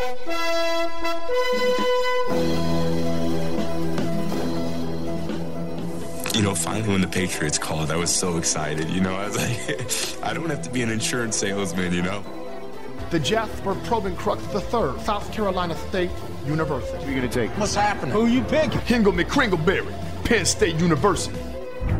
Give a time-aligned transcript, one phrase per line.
[0.00, 0.06] You
[6.42, 8.88] know, finally when the Patriots called, I was so excited.
[8.88, 12.24] You know, I was like, I don't have to be an insurance salesman, you know?
[13.10, 16.10] The Jasper Probing Crux III, South Carolina State
[16.46, 16.96] University.
[16.96, 17.50] Who are you going to take?
[17.58, 18.14] What's happening?
[18.14, 18.70] Who you pick?
[18.70, 21.38] Hingle McCringleberry, Penn State University.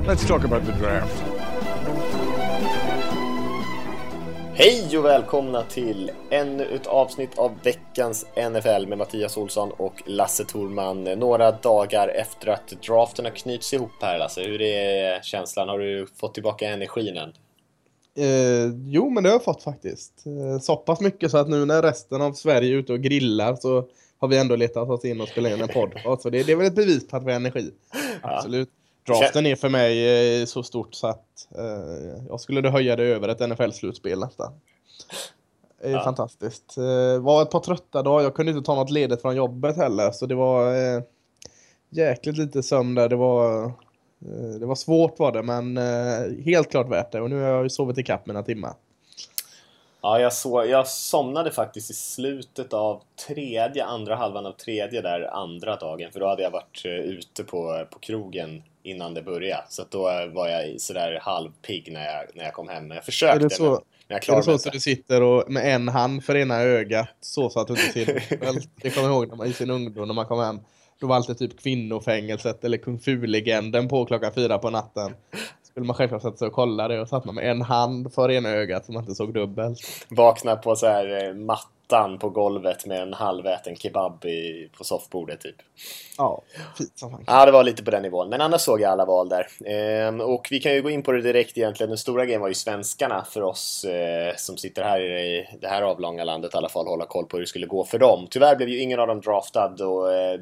[0.05, 1.30] Let's talk about the draft.
[4.63, 10.45] Hej och välkomna till ännu ett avsnitt av veckans NFL med Mattias Olsson och Lasse
[10.45, 11.05] Thorman.
[11.05, 15.69] Några dagar efter att draften har knyts ihop här Lasse, hur är känslan?
[15.69, 17.33] Har du fått tillbaka energin än?
[18.17, 20.27] Eh, jo, men det har jag fått faktiskt.
[20.27, 23.56] Eh, så pass mycket så att nu när resten av Sverige är ute och grillar
[23.56, 25.92] så har vi ändå letat oss in och spelat in en podd.
[26.20, 27.70] Så det, det är väl ett bevis på att vi har energi.
[28.23, 28.70] Absolut.
[29.07, 33.29] Draften är för mig eh, så stort så att eh, jag skulle höja det över
[33.29, 34.53] ett NFL-slutspel nästan.
[35.83, 36.05] Det är Ja.
[36.05, 36.77] fantastiskt.
[36.79, 38.23] Eh, var ett par trötta dagar.
[38.25, 40.11] Jag kunde inte ta något ledigt från jobbet heller.
[40.11, 41.03] Så det var eh,
[41.91, 43.09] jäkligt lite sömn där.
[43.09, 43.70] Det var, eh,
[44.61, 47.20] det var svårt var det, men eh, helt klart värt det.
[47.20, 48.75] Och nu har jag ju sovit i kapp mina timmar.
[50.03, 55.35] Ja, jag, så, jag somnade faktiskt i slutet av tredje, andra halvan av tredje där
[55.35, 56.12] andra dagen.
[56.12, 59.64] För då hade jag varit eh, ute på, på krogen innan det började.
[59.69, 60.03] Så då
[60.34, 62.89] var jag sådär halvpigg när jag, när jag kom hem.
[62.89, 65.23] Men jag försökte, Är det så- men, men jag Är det så att du sitter
[65.23, 68.06] och med en hand för ena ögat så, så att du inte ser?
[68.83, 70.61] Det kommer jag ihåg när man, i sin ungdom när man kom hem.
[71.01, 75.12] Då var alltid typ kvinnofängelset eller kung fu-legenden på klockan fyra på natten.
[75.81, 78.31] Skulle man självklart sätta sig och kolla det och satt man med en hand för
[78.31, 79.78] ena ögat så man inte såg dubbelt.
[80.09, 85.41] Vakna på så här eh, mattan på golvet med en halväten kebab i, på soffbordet
[85.41, 85.56] typ.
[86.19, 86.42] Ja,
[86.78, 87.25] fint som fan.
[87.27, 88.28] Ja, det var lite på den nivån.
[88.28, 89.47] Men annars såg jag alla val där.
[89.67, 91.91] Ehm, och vi kan ju gå in på det direkt egentligen.
[91.91, 95.83] Den stora grejen var ju svenskarna för oss eh, som sitter här i det här
[95.83, 96.86] avlånga landet i alla fall.
[96.86, 98.27] Hålla koll på hur det skulle gå för dem.
[98.31, 100.41] Tyvärr blev ju ingen av dem draftad och eh,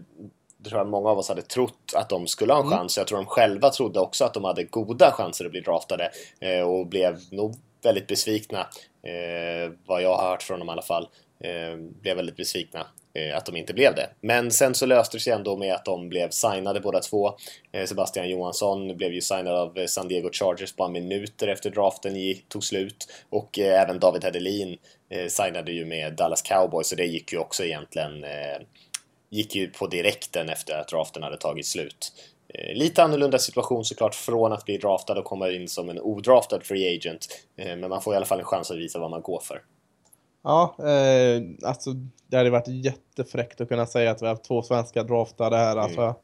[0.64, 2.96] tror jag många av oss hade trott att de skulle ha en chans.
[2.96, 6.10] Jag tror de själva trodde också att de hade goda chanser att bli draftade
[6.40, 8.58] eh, och blev nog väldigt besvikna.
[9.02, 11.08] Eh, vad jag har hört från dem i alla fall.
[11.40, 12.86] Eh, blev väldigt besvikna
[13.34, 14.10] att de inte blev det.
[14.20, 17.32] Men sen så löste det sig ändå med att de blev signade båda två.
[17.86, 22.12] Sebastian Johansson blev ju signad av San Diego Chargers bara minuter efter draften
[22.48, 23.08] tog slut.
[23.30, 24.78] Och även David Hedelin
[25.28, 28.24] signade ju med Dallas Cowboys så det gick ju också egentligen
[29.30, 32.12] gick ju på direkten efter att draften hade tagit slut.
[32.54, 36.60] Eh, Lite annorlunda situation såklart från att bli draftad och komma in som en odraftad
[36.60, 37.26] free agent.
[37.56, 39.62] Eh, Men man får i alla fall en chans att visa vad man går för.
[40.44, 41.90] Ja, eh, alltså
[42.26, 45.76] det hade varit jättefräckt att kunna säga att vi har haft två svenska draftade här.
[45.76, 46.14] Alltså,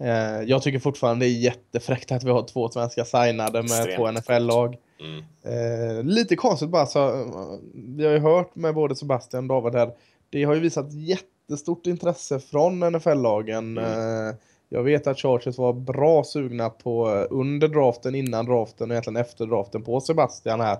[0.00, 3.96] eh, jag tycker fortfarande det är jättefräckt att vi har två svenska signade med Extremt
[3.96, 4.76] två NFL-lag.
[5.00, 5.24] Mm.
[5.44, 7.26] Eh, lite konstigt bara så, eh,
[7.74, 9.92] vi har ju hört med både Sebastian och David här,
[10.30, 10.92] det har ju visat
[11.48, 13.78] jättestort intresse från NFL-lagen.
[13.78, 14.28] Mm.
[14.28, 14.34] Eh,
[14.68, 19.16] jag vet att Chargers var bra sugna på eh, under draften, innan draften och egentligen
[19.16, 20.78] efter draften på Sebastian här.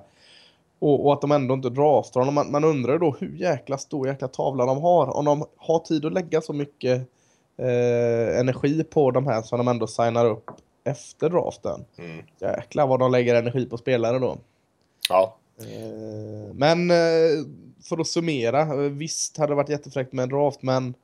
[0.79, 2.35] Och, och att de ändå inte draftar honom.
[2.35, 5.17] Man, man undrar då hur jäkla stor jäkla tavla de har.
[5.17, 6.99] Om de har tid att lägga så mycket
[7.57, 10.51] eh, energi på de här som de ändå signar upp
[10.85, 11.85] efter draften.
[11.99, 12.25] Mm.
[12.41, 14.39] Jäklar vad de lägger energi på spelare då.
[15.09, 17.45] Ja, Eh, Men eh,
[17.85, 20.95] för att summera, eh, visst hade det varit jättefräckt med en draft men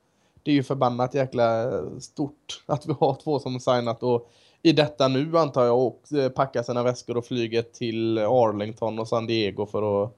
[0.43, 4.31] det är ju förbannat jäkla eh, stort att vi har två som signat och
[4.61, 8.99] i detta nu antar jag och eh, packa packar sina väskor och flyger till Arlington
[8.99, 10.17] och San Diego för att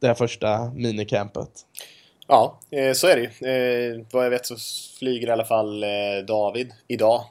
[0.00, 1.50] det här första minicampet.
[2.28, 2.58] Ja,
[2.94, 4.04] så är det ju.
[4.12, 4.56] Vad jag vet så
[4.98, 5.84] flyger i alla fall
[6.26, 7.24] David idag.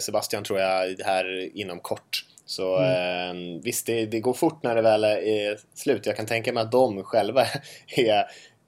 [0.00, 2.24] Sebastian tror jag här inom kort.
[2.48, 6.06] Så eh, visst, det, det går fort när det väl är slut.
[6.06, 7.42] Jag kan tänka mig att de själva
[7.96, 8.18] är,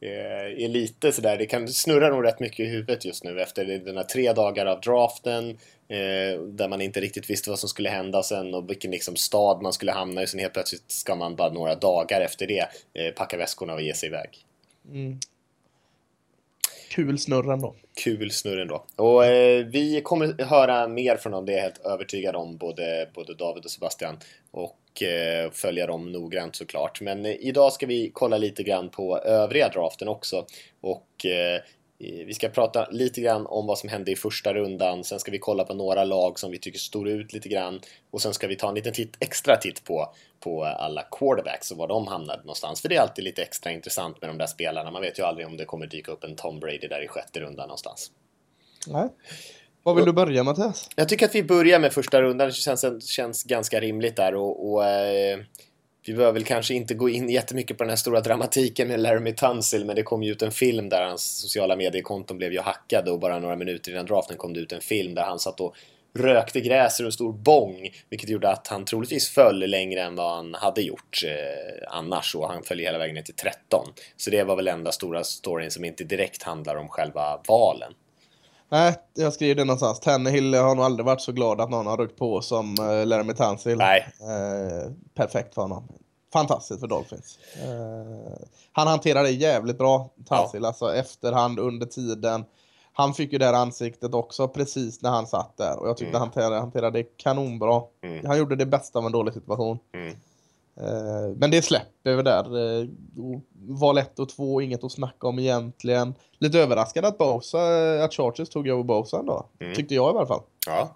[0.01, 1.37] eh, är lite sådär.
[1.39, 4.67] Det kan snurra nog rätt mycket i huvudet just nu efter den här tre dagar
[4.67, 5.51] av draften.
[5.89, 9.63] Eh, där man inte riktigt visste vad som skulle hända sen och vilken liksom, stad
[9.63, 10.27] man skulle hamna i.
[10.27, 13.95] Sen helt plötsligt ska man bara några dagar efter det eh, packa väskorna och ge
[13.95, 14.31] sig iväg.
[14.93, 15.30] Kul
[17.19, 17.75] snurr ändå.
[18.05, 18.85] kul snurr ändå.
[18.97, 23.09] Och eh, vi kommer höra mer från dem, det är jag helt övertygad om, både,
[23.15, 24.17] både David och Sebastian.
[24.51, 27.01] Och eh, följa dem noggrant såklart.
[27.01, 30.47] Men eh, idag ska vi kolla lite grann på övriga draften också.
[30.81, 31.61] Och eh,
[32.01, 35.05] vi ska prata lite grann om vad som hände i första rundan.
[35.05, 37.81] Sen ska vi kolla på några lag som vi tycker står ut lite grann.
[38.11, 41.77] Och sen ska vi ta en liten titt, extra titt på, på alla quarterbacks och
[41.77, 42.81] var de hamnade någonstans.
[42.81, 44.91] För det är alltid lite extra intressant med de där spelarna.
[44.91, 47.41] Man vet ju aldrig om det kommer dyka upp en Tom Brady där i sjätte
[47.41, 48.11] rundan någonstans.
[48.87, 49.09] Nej.
[49.83, 50.89] Var vill du börja Mattias?
[50.97, 52.47] Jag tycker att vi börjar med första rundan.
[52.47, 55.39] Det känns, känns ganska rimligt där och, och eh,
[56.07, 59.33] vi behöver väl kanske inte gå in jättemycket på den här stora dramatiken med Laramie
[59.33, 63.11] Tunsil men det kom ju ut en film där hans sociala mediekonton blev ju hackade
[63.11, 65.75] och bara några minuter innan draften kom det ut en film där han satt och
[66.15, 70.37] rökte gräs ur en stor bång, vilket gjorde att han troligtvis föll längre än vad
[70.37, 73.87] han hade gjort eh, annars och han föll hela vägen ner till 13.
[74.17, 77.93] Så det var väl enda stora storyn som inte direkt handlar om själva valen.
[78.73, 80.01] Nej, jag skrev det någonstans.
[80.01, 83.37] Tannehill har nog aldrig varit så glad att någon har ryckt på som uh, Laramie
[83.37, 83.79] Tansil.
[83.79, 84.07] Nej.
[84.21, 85.89] Uh, perfekt för honom.
[86.33, 87.39] Fantastiskt för Dolphins.
[87.65, 90.63] Uh, han hanterade det jävligt bra, Tansil.
[90.63, 90.69] Ja.
[90.69, 92.45] Alltså efterhand, under tiden.
[92.93, 95.79] Han fick ju det här ansiktet också precis när han satt där.
[95.79, 96.21] Och jag tyckte mm.
[96.21, 97.83] han hanterade, hanterade det kanonbra.
[98.03, 98.27] Mm.
[98.27, 99.79] Han gjorde det bästa av en dålig situation.
[99.95, 100.17] Mm.
[100.77, 102.81] Eh, men det släpper vi där.
[102.81, 102.89] Eh,
[103.53, 106.15] val 1 och 2, inget att snacka om egentligen.
[106.39, 109.47] Lite överraskande att Bosa, eh, att Chargers tog över Bosa ändå.
[109.61, 109.75] Mm.
[109.75, 110.43] Tyckte jag i alla fall.
[110.67, 110.95] Ja.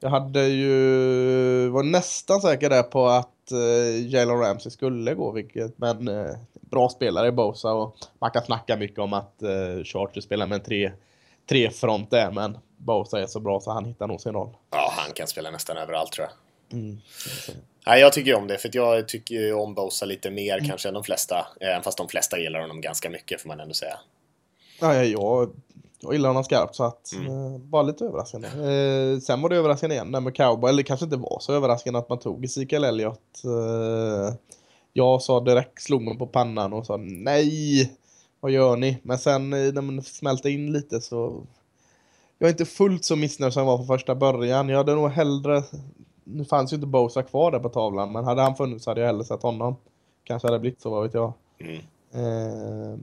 [0.00, 3.28] Jag hade ju, var nästan säker där på att
[4.06, 6.10] Jalen Ramsey skulle gå, vilket, men
[6.52, 9.34] bra spelare i Bosa och man kan snacka mycket om att
[9.84, 10.92] Chargers spelar med en tre,
[11.48, 14.56] tre front där, men Bosa är så bra så han hittar nog sin roll.
[14.70, 16.43] Ja, han kan spela nästan överallt tror jag.
[16.74, 17.00] Mm.
[17.86, 20.68] Nej, jag tycker om det, för jag tycker ju om Bosa lite mer mm.
[20.68, 21.46] kanske än de flesta.
[21.60, 23.98] Även fast de flesta gillar honom ganska mycket får man ändå säga.
[24.80, 25.50] Nej, jag,
[26.00, 27.26] jag gillar honom skarpt så att mm.
[27.26, 28.48] eh, bara lite överraskande.
[28.48, 31.98] Eh, sen var det överraskande igen där med Cowboy, eller kanske inte var så överraskande
[31.98, 33.44] att man tog Ezekiel Elliott.
[33.44, 34.34] Eh,
[34.92, 37.92] jag sa direkt, slog mig på pannan och sa nej,
[38.40, 38.98] vad gör ni?
[39.02, 41.42] Men sen eh, när man smälte in lite så
[42.38, 44.68] jag är inte fullt så missnöjd som jag var på första början.
[44.68, 45.62] Jag hade nog hellre
[46.24, 49.06] nu fanns ju inte Bosa kvar där på tavlan, men hade han funnits hade jag
[49.06, 49.76] hellre sett honom.
[50.24, 51.32] Kanske hade det blivit så, vad vet jag.
[51.60, 51.80] Mm.
[52.14, 52.98] Eh,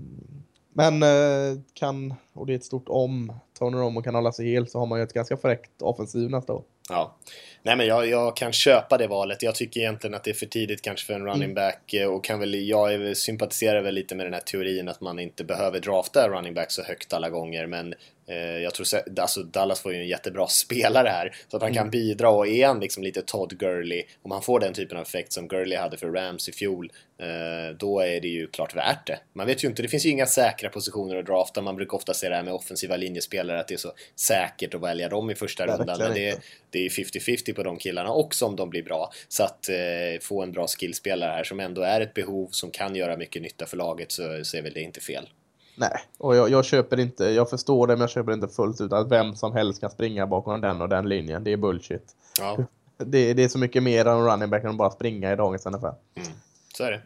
[0.73, 4.68] men eh, kan, och det är ett stort om, Tony Romo kan hålla sig hel
[4.68, 6.63] så har man ju ett ganska fräckt offensiv nästa år.
[6.89, 7.15] Ja.
[7.63, 9.44] Nej men jag, jag, kan köpa det valet.
[9.44, 11.56] Jag tycker egentligen att det är för tidigt kanske för en running mm.
[11.56, 12.13] back mm.
[12.13, 15.79] och kan väl, jag sympatiserar väl lite med den här teorin att man inte behöver
[15.79, 18.87] drafta running back så högt alla gånger men Eh, jag tror
[19.19, 21.91] alltså Dallas får ju en jättebra spelare här så att han kan mm.
[21.91, 25.33] bidra och är han liksom lite Todd Gurley om han får den typen av effekt
[25.33, 29.19] som Gurley hade för Rams i fjol eh, då är det ju klart värt det.
[29.33, 31.61] Man vet ju inte, det finns ju inga säkra positioner att drafta.
[31.61, 34.81] Man brukar ofta säga det här med offensiva linjespelare att det är så säkert att
[34.81, 35.99] välja dem i första rundan.
[35.99, 36.39] Men det,
[36.69, 39.11] det är 50-50 på de killarna också om de blir bra.
[39.27, 42.95] Så att eh, få en bra skillspelare här som ändå är ett behov som kan
[42.95, 45.29] göra mycket nytta för laget så, så är väl det inte fel.
[45.75, 48.94] Nej, och jag, jag, köper inte, jag förstår det men jag köper inte fullt ut
[48.94, 51.44] att vem som helst kan springa bakom den och den linjen.
[51.44, 52.15] Det är bullshit.
[52.39, 52.57] Ja.
[53.06, 55.65] Det, det är så mycket mer än running back än att bara springa i dagens
[55.65, 55.85] NFL.
[55.85, 56.29] Mm.
[56.77, 57.01] Så är det.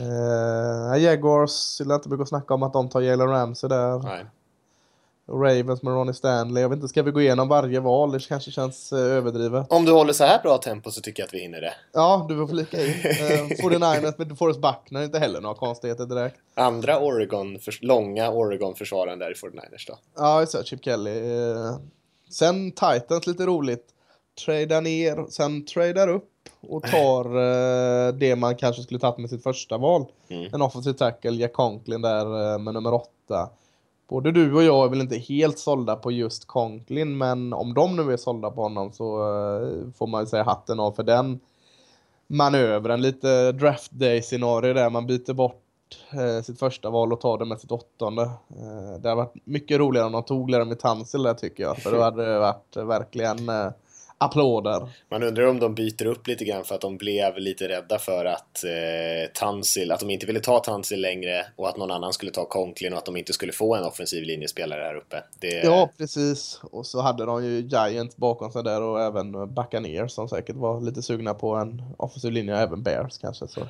[0.00, 3.98] Uh, Jaguars, det är inte att snacka om att de tar Jalen Ramsey där.
[3.98, 4.26] Nej.
[5.28, 6.62] Ravens med Ronnie Stanley.
[6.62, 8.12] Jag vet inte, ska vi gå igenom varje val?
[8.12, 9.66] Det kanske känns eh, överdrivet.
[9.72, 11.74] Om du håller så här bra tempo så tycker jag att vi hinner det.
[11.92, 12.90] Ja, du får flika in.
[12.90, 16.36] eh, 49ers med Forrest Buckner, inte heller några konstigheter direkt.
[16.54, 19.98] Andra Oregon, för, långa Oregon-försvararen där i 49ers då.
[20.16, 20.64] Ja, just det.
[20.66, 21.10] Chip Kelly.
[21.40, 21.76] Eh,
[22.30, 23.84] sen Titans, lite roligt.
[24.44, 26.30] Tradar ner, sen tradar upp
[26.68, 27.24] och tar
[28.08, 30.04] eh, det man kanske skulle tagit med sitt första val.
[30.28, 30.54] Mm.
[30.54, 33.50] En offensive tackle, Jack Conklin där eh, med nummer åtta
[34.08, 37.96] både du och jag är väl inte helt sålda på just Conklin, men om de
[37.96, 41.40] nu är sålda på honom så eh, får man ju säga hatten av för den
[42.26, 43.00] manövern.
[43.00, 45.62] Lite draft day scenario där man byter bort
[46.12, 48.22] eh, sitt första val och tar det med sitt åttonde.
[48.22, 51.92] Eh, det hade varit mycket roligare om de tog Laramie Tansel där tycker jag, för
[51.92, 53.50] då hade det varit verkligen
[54.18, 54.88] applåder.
[55.08, 58.24] Man undrar om de byter upp lite grann för att de blev lite rädda för
[58.24, 62.32] att eh, Tansil, att de inte ville ta Tansil längre och att någon annan skulle
[62.32, 65.22] ta Conklin och att de inte skulle få en offensiv linjespelare här uppe.
[65.40, 65.62] Det...
[65.64, 66.60] Ja, precis.
[66.62, 70.80] Och så hade de ju Giants bakom sig där och även Buccaneers som säkert var
[70.80, 73.48] lite sugna på en offensiv linje, även Bears kanske.
[73.48, 73.60] Så.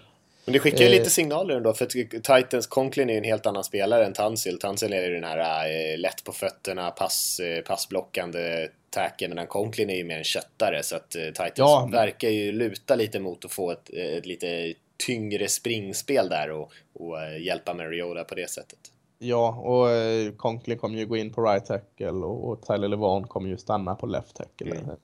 [0.44, 0.90] Men det skickar ju eh.
[0.90, 1.86] lite signaler ändå för
[2.20, 4.58] Titans Conklin är ju en helt annan spelare än Tansil.
[4.58, 9.90] Tansil är ju den här äh, lätt på fötterna, pass, äh, passblockande tacken medan Conklin
[9.90, 11.88] är ju mer en köttare så att äh, Titans ja.
[11.92, 14.74] verkar ju luta lite mot att få ett, ett lite
[15.06, 18.78] tyngre springspel där och, och äh, hjälpa Mariota på det sättet.
[19.18, 19.88] Ja, och
[20.36, 23.94] Conklin kommer ju gå in på right tackle och, och Tyler Levan kommer ju stanna
[23.94, 24.70] på left tackle.
[24.70, 24.96] Mm.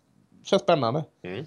[0.45, 1.05] Känns spännande.
[1.23, 1.45] Mm.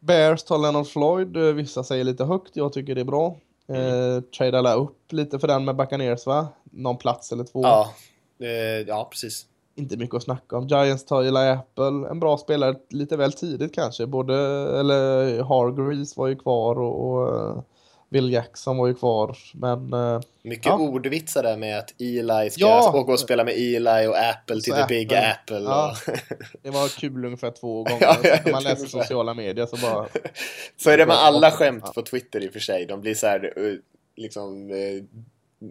[0.00, 1.36] Bears tar Leonard Floyd.
[1.36, 2.56] Vissa säger lite högt.
[2.56, 3.36] Jag tycker det är bra.
[3.68, 4.16] Mm.
[4.16, 6.48] Eh, Tradea upp lite för den med Buccaneers va?
[6.64, 7.62] Någon plats eller två.
[7.62, 7.94] Ja,
[8.40, 8.48] eh,
[8.88, 9.46] ja precis.
[9.78, 10.66] Inte mycket att snacka om.
[10.66, 12.08] Giants tar Eli Apple.
[12.10, 14.06] En bra spelare lite väl tidigt kanske.
[14.06, 14.34] Både,
[14.80, 17.64] eller Hargreaves var ju kvar och, och
[18.08, 19.94] Will Jackson var ju kvar, men...
[19.94, 20.78] Uh, Mycket ja.
[20.78, 22.92] ordvitsar där med att Eli ska ja.
[22.94, 25.60] åka och spela med Eli och Apple till The Big Apple.
[25.60, 25.96] Ja.
[26.62, 27.98] det var kul ungefär två gånger.
[28.22, 30.06] ja, när man läser sociala medier så bara...
[30.76, 32.86] Så är det med alla skämt på Twitter i och för sig.
[32.86, 33.74] De blir så här, eh,
[34.16, 35.04] liksom eh,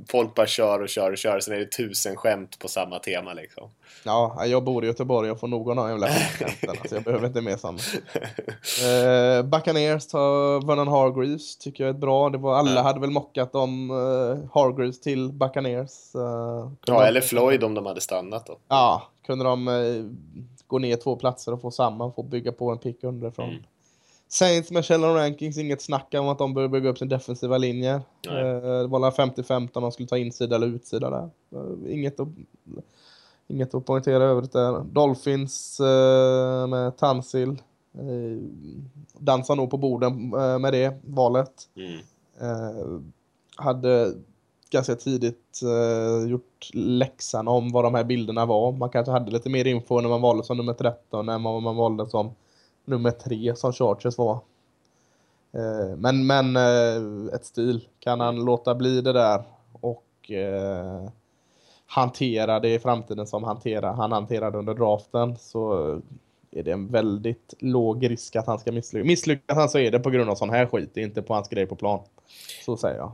[0.09, 3.33] folk bara kör och kör och kör, sen är det tusen skämt på samma tema
[3.33, 3.69] liksom.
[4.05, 7.27] Ja, jag bor i Göteborg, jag får nog av de jävla skämten, alltså, jag behöver
[7.27, 7.81] inte mer sånt.
[8.83, 12.29] Eh, Buccaneers tar Vernon Hargreaves, tycker jag är bra.
[12.29, 12.81] Det var, alla ja.
[12.81, 16.15] hade väl mockat om eh, Hargreaves till Buccaneers.
[16.15, 18.57] Eh, ja, eller Floyd om de hade stannat då.
[18.67, 20.05] Ja, kunde de eh,
[20.67, 23.49] gå ner två platser och få samma, få bygga på en pick underifrån.
[23.49, 23.63] Mm.
[24.35, 27.93] Saints med Sheldon Rankings, inget snack om att de börjar bygga upp sin defensiva linje.
[28.27, 31.29] Eh, det var 50-50 om de skulle ta insida eller utsida där.
[31.51, 32.27] Eh, inget att,
[33.47, 34.83] inget att poängtera övrigt där.
[34.83, 37.61] Dolphins eh, med Tansil.
[39.17, 40.29] Dansar nog på borden
[40.61, 41.69] med det valet.
[41.75, 43.13] Mm.
[43.55, 44.13] Hade
[44.69, 48.71] ganska tidigt eh, gjort läxan om vad de här bilderna var.
[48.71, 51.75] Man kanske hade lite mer info när man valde som nummer 13 än vad man
[51.75, 52.35] valde som
[52.85, 54.39] nummer tre som Chargers var.
[55.53, 57.87] Eh, men, men eh, ett stil.
[57.99, 61.09] Kan han låta bli det där och eh,
[61.85, 65.73] hantera det i framtiden som hantera, han hanterade under draften så
[66.51, 69.07] är det en väldigt låg risk att han ska misslyckas.
[69.07, 71.65] Misslyckas han så är det på grund av sån här skit, inte på hans grej
[71.65, 71.99] på plan.
[72.65, 73.11] Så säger jag.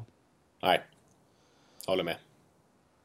[0.64, 0.82] Nej,
[1.88, 2.16] håller med.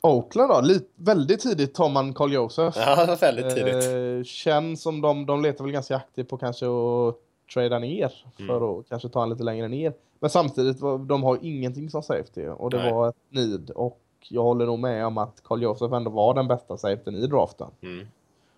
[0.07, 2.75] Oakland då, Lite, väldigt tidigt tar man Carl Josef.
[2.77, 3.85] Ja, väldigt tidigt.
[3.85, 7.17] Eh, känns som de, de letar väl ganska aktivt på kanske att
[7.55, 8.63] trada ner för mm.
[8.63, 9.93] att kanske ta en lite längre ner.
[10.21, 12.93] Men samtidigt, de har ingenting som safety och det Nej.
[12.93, 16.49] var ett need och jag håller nog med om att Carl Josef ändå var den
[16.49, 17.69] bästa safetyn i draften.
[17.83, 18.07] Mm.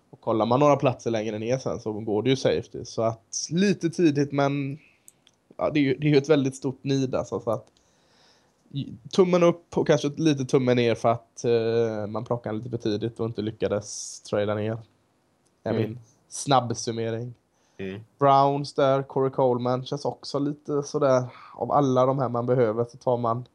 [0.09, 2.85] Och kollar man några platser längre ner sen så går det ju safety.
[2.85, 4.79] Så att lite tidigt men
[5.57, 7.39] ja, det är ju det är ett väldigt stort need alltså.
[7.39, 7.67] Så att
[9.11, 13.19] tummen upp och kanske lite tummen ner för att uh, man plockade lite för tidigt
[13.19, 14.77] och inte lyckades trada ner.
[15.63, 15.81] är mm.
[15.81, 15.99] min
[16.29, 17.33] snabbsummering.
[17.77, 18.01] Mm.
[18.19, 21.23] Browns där, Corey Coleman känns också lite sådär.
[21.53, 23.45] Av alla de här man behöver så tar man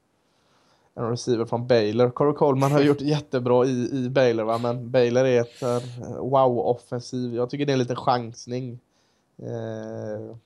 [0.94, 2.10] en receiver från Baylor.
[2.10, 4.58] Corey Coleman har gjort jättebra i, i Baylor va?
[4.58, 7.34] men Baylor är ett uh, wow-offensiv.
[7.34, 8.78] Jag tycker det är en liten chansning.
[9.42, 10.36] Uh,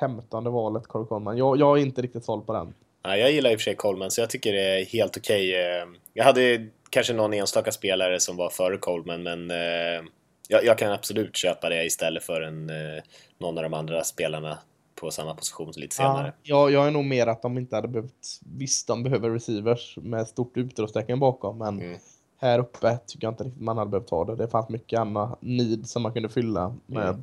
[0.00, 1.38] femtonde valet Corey Coleman.
[1.38, 2.74] Jag, jag är inte riktigt såld på den.
[3.02, 5.48] Ja, jag gillar i och för sig Coleman, så jag tycker det är helt okej.
[5.50, 5.80] Okay.
[5.80, 10.04] Eh, jag hade kanske någon enstaka spelare som var före Coleman, men eh,
[10.48, 13.02] jag, jag, kan absolut köpa det istället för en, eh,
[13.38, 14.58] någon av de andra spelarna
[14.94, 16.32] på samma position lite senare.
[16.42, 18.40] Ja, jag är nog mer att de inte hade behövt...
[18.56, 21.98] Visst, de behöver receivers med stort utropstecken bakom, men mm.
[22.36, 24.36] här uppe tycker jag inte riktigt man hade behövt ha det.
[24.36, 27.22] Det fanns mycket annat need som man kunde fylla med mm.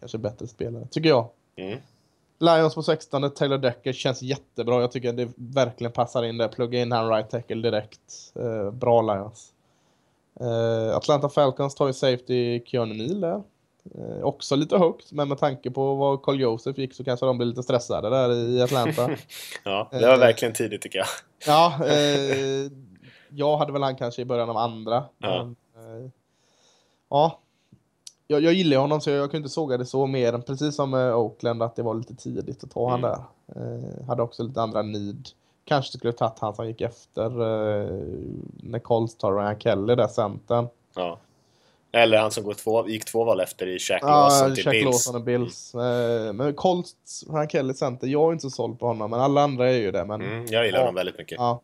[0.00, 1.28] kanske bättre spelare, tycker jag.
[1.56, 1.78] Mm.
[2.38, 4.80] Lions på 16, Taylor Decker känns jättebra.
[4.80, 6.48] Jag tycker det verkligen passar in där.
[6.48, 8.32] Plugga in han right tackle direkt.
[8.34, 9.52] Eh, bra Lions.
[10.40, 13.42] Eh, Atlanta Falcons tar ju safety Keanu Neal där.
[13.94, 17.38] Eh, också lite högt, men med tanke på vad Carl Joseph gick så kanske de
[17.38, 19.10] blir lite stressade där i Atlanta.
[19.64, 21.06] ja, det var eh, verkligen tidigt tycker jag.
[21.46, 22.70] ja, eh,
[23.28, 25.04] jag hade väl han kanske i början av andra.
[25.18, 25.44] Ja.
[25.44, 25.56] Men,
[26.02, 26.10] eh,
[27.10, 27.40] ja,
[28.26, 30.90] jag, jag gillar honom så jag kunde inte såga det så mer än precis som
[30.90, 32.90] med Oakland att det var lite tidigt att ta mm.
[32.90, 33.24] han där.
[33.56, 35.28] Eh, hade också lite andra need.
[35.64, 37.98] Kanske skulle tagit han som gick efter eh,
[38.62, 40.68] när Colts tar Ryan Kelly där centern.
[40.94, 41.18] Ja.
[41.92, 44.72] Eller han som går två, gick två val efter i Shaq Lawson ja, till Shaq
[44.72, 44.84] Bills.
[44.84, 45.74] Lawson och Bills.
[45.74, 46.26] Mm.
[46.26, 49.42] Eh, men Colts, Ryan Kelly center, jag är inte så såld på honom men alla
[49.42, 50.04] andra är ju det.
[50.04, 51.38] Men, mm, jag gillar ja, honom väldigt mycket.
[51.38, 51.60] Ja,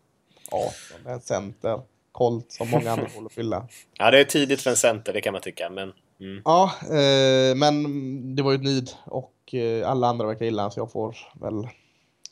[0.51, 0.71] ja
[1.05, 1.81] med center.
[2.13, 3.69] Colt som många andra håller fylla.
[3.99, 5.71] Ja, det är tidigt för en center, det kan man tycka.
[5.71, 6.43] Men Mm.
[6.45, 10.81] Ja, eh, men det var ju ett nid och eh, alla andra verkar illa så
[10.81, 11.69] jag får väl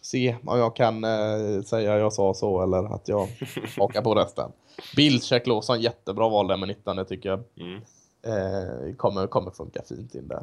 [0.02, 3.28] se om jag kan eh, säga jag sa så eller att jag
[3.78, 4.52] hakar på resten.
[4.97, 7.42] Bild, Jack Lawson, jättebra val där med 19 det tycker jag.
[7.57, 7.80] Mm.
[8.23, 10.42] Eh, kommer, kommer funka fint in där.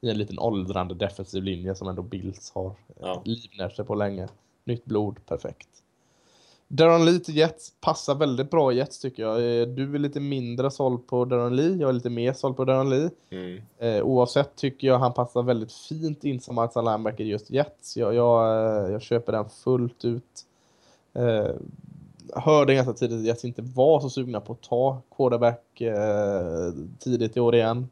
[0.00, 3.22] I en liten åldrande defensiv linje som ändå Bills har ja.
[3.24, 4.28] livnärt sig på länge.
[4.64, 5.68] Nytt blod, perfekt.
[6.68, 9.36] Darren Lee till Jets passar väldigt bra i Jets tycker jag.
[9.36, 12.64] Eh, du är lite mindre såld på Darren Lee, jag är lite mer såld på
[12.64, 13.10] Darren Lee.
[13.30, 13.62] Mm.
[13.78, 17.96] Eh, oavsett tycker jag han passar väldigt fint in som outside linebacker just Jets.
[17.96, 18.44] Jag, jag,
[18.86, 20.44] eh, jag köper den fullt ut.
[21.14, 21.50] Eh,
[22.34, 27.36] hörde ganska tidigt att Jets inte var så sugna på att ta quarterback eh, tidigt
[27.36, 27.88] i år igen.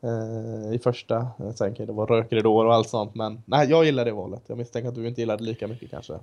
[0.00, 1.26] Eh, I första.
[1.54, 4.42] Sen kan det vara rökridåer och allt sånt men nej, jag gillar det valet.
[4.46, 6.18] Jag misstänker att du inte gillar det lika mycket kanske.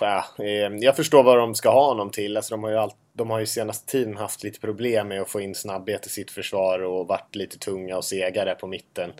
[0.00, 2.36] Ja, eh, jag förstår vad de ska ha honom till.
[2.36, 5.28] Alltså, de har ju all, de har ju senaste tiden haft lite problem med att
[5.28, 9.12] få in snabbhet i sitt försvar och varit lite tunga och sega där på mitten.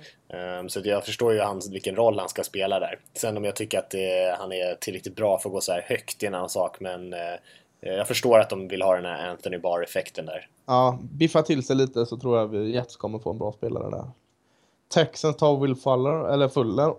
[0.60, 2.98] Um, så jag förstår ju hans, vilken roll han ska spela där.
[3.14, 5.82] Sen om jag tycker att det, han är tillräckligt bra för att gå så här
[5.88, 7.18] högt i en annan sak, men uh,
[7.80, 10.48] jag förstår att de vill ha den här Anthony Barr-effekten där.
[10.66, 13.90] Ja, biffa till sig lite så tror jag vi Jets kommer få en bra spelare
[13.90, 14.04] där.
[14.94, 16.94] Texans tar Will Fuller, eller Fuller.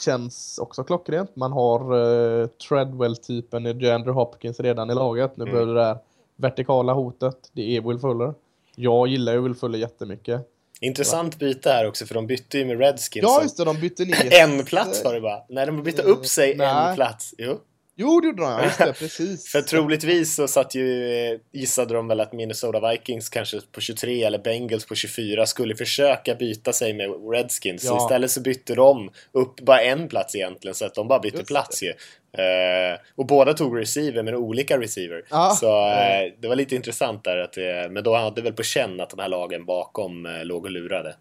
[0.00, 1.36] Känns också klockrent.
[1.36, 5.36] Man har uh, Treadwell-typen i DeAndre Hopkins redan i laget.
[5.36, 5.54] Nu mm.
[5.54, 5.98] behöver det där
[6.36, 7.36] vertikala hotet.
[7.52, 8.34] Det är Will Fuller.
[8.76, 10.48] Jag gillar ju Will Fuller jättemycket.
[10.80, 13.22] Intressant byte här också för de bytte ju med Redskins.
[13.22, 14.28] Ja just det, de bytte ner.
[14.42, 15.42] en plats var det bara.
[15.48, 16.88] Nej, de bytte upp sig Nej.
[16.88, 17.34] en plats.
[17.38, 17.58] Jo.
[17.96, 18.64] Jo, det gjorde de.
[18.64, 19.52] Just det, precis.
[19.52, 24.22] För troligtvis så satt ju, eh, gissade de väl att Minnesota Vikings kanske på 23
[24.24, 27.84] eller Bengals på 24 skulle försöka byta sig med Redskins.
[27.84, 27.90] Ja.
[27.90, 31.36] Så istället så bytte de upp bara en plats egentligen, så att de bara bytte
[31.36, 31.86] just plats det.
[31.86, 31.92] ju.
[32.38, 35.22] Uh, och båda tog receiver, men olika receiver.
[35.30, 37.36] Ah, så uh, det var lite intressant där.
[37.36, 40.70] Att, uh, men då hade väl på känn att de här lagen bakom låg och
[40.70, 41.14] lurade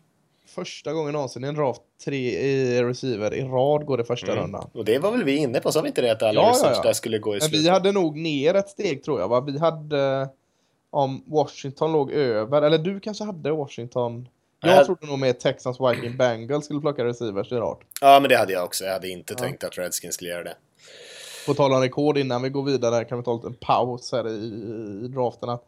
[0.56, 4.44] första gången någonsin i en draft tre i receiver i rad går det första mm.
[4.44, 4.70] rundan.
[4.74, 6.74] Och det var väl vi inne på, sa vi inte det att alla ja, ja,
[6.76, 6.82] ja.
[6.82, 7.60] där skulle gå i slutet?
[7.60, 9.42] Vi hade nog ner ett steg tror jag va?
[9.42, 10.30] Vi hade
[10.90, 14.28] om Washington låg över, eller du kanske hade Washington
[14.62, 17.78] jag, jag trodde nog med Texans Viking Bengals skulle plocka receivers i rad.
[18.02, 18.84] Ja, men det hade jag också.
[18.84, 19.44] Jag hade inte ja.
[19.44, 20.56] tänkt att Redskins skulle göra det.
[21.46, 24.46] På tal om rekord innan vi går vidare kan vi ta en paus här i,
[25.06, 25.50] i draften.
[25.50, 25.64] Att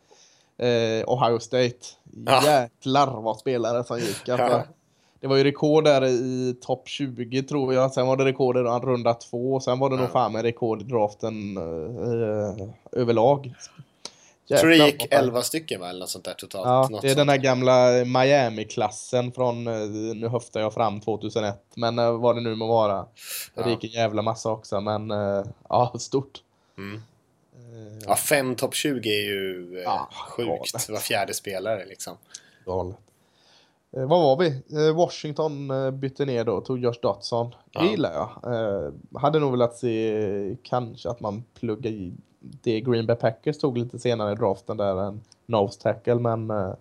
[0.57, 1.77] eh, Ohio State.
[2.45, 4.29] Jäklar vad spelare som gick.
[4.29, 4.63] Alltså.
[5.19, 7.91] Det var ju rekord där i topp 20 tror jag.
[7.91, 9.59] Sen var det rekord i runda två.
[9.59, 10.01] Sen var det ja.
[10.01, 13.53] nog fan med rekord i draften uh, överlag.
[14.47, 15.89] Jag tror det gick 11 stycken va?
[15.89, 16.91] Eller något sånt där totalt.
[16.91, 19.63] Ja, det är den här gamla Miami-klassen från,
[20.19, 21.63] nu höftar jag fram 2001.
[21.75, 23.05] Men vad det nu må vara.
[23.55, 23.63] Ja.
[23.63, 24.81] Det gick en jävla massa också.
[24.81, 25.09] Men
[25.69, 26.41] ja, stort.
[26.77, 27.01] Mm.
[28.07, 30.47] Ja, fem topp 20 är ju ja, sjukt.
[30.47, 30.89] Galet.
[30.89, 32.17] Var fjärde spelare liksom.
[32.65, 32.97] Galet.
[33.97, 34.47] Eh, vad var vi?
[34.87, 37.49] Eh, Washington eh, bytte ner då, tog Josh Dotson.
[37.49, 37.89] Det ja.
[37.91, 38.53] gillar jag.
[38.53, 38.91] Eh,
[39.21, 43.99] hade nog velat se kanske att man pluggar i det Green Bay Packers tog lite
[43.99, 46.73] senare i draften där, en nose tackle, men eh,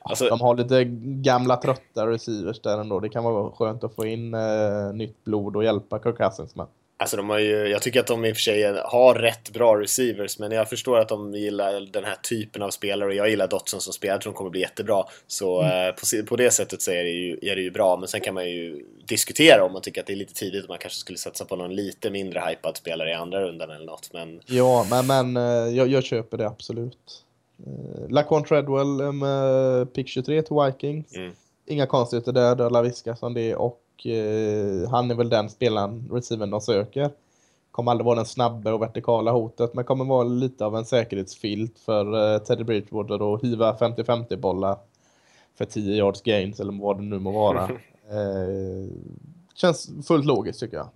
[0.00, 0.84] alltså, de har lite
[1.22, 3.00] gamla trötta receivers där ändå.
[3.00, 6.66] Det kan vara skönt att få in eh, nytt blod och hjälpa Kirk Cousins med.
[6.96, 9.80] Alltså de har ju, jag tycker att de i och för sig har rätt bra
[9.80, 13.48] receivers men jag förstår att de gillar den här typen av spelare och jag gillar
[13.48, 15.04] Dotson som spelare, jag tror de kommer bli jättebra.
[15.26, 15.88] Så mm.
[15.88, 18.20] eh, på, på, det sättet så är det, ju, är det ju bra men sen
[18.20, 20.98] kan man ju diskutera om man tycker att det är lite tidigt och man kanske
[20.98, 24.10] skulle satsa på någon lite mindre hypad spelare i andra rundan eller något.
[24.12, 24.40] Men...
[24.46, 27.24] Ja, men, men eh, jag, jag köper det absolut.
[27.66, 31.16] Uh, Laquan Treadwell med pick 23 till Vikings.
[31.16, 31.32] Mm.
[31.66, 36.50] Inga konstigheter där, där Laviska som det och eh, han är väl den spelaren, receiven
[36.50, 37.10] de söker.
[37.70, 41.78] Kommer aldrig vara den snabba och vertikala hotet, men kommer vara lite av en säkerhetsfilt
[41.78, 44.76] för eh, Teddy Bridgewater att hiva 50-50 bollar
[45.54, 47.62] för 10 yards gains eller vad det nu må vara.
[48.10, 48.88] eh,
[49.54, 50.88] känns fullt logiskt tycker jag.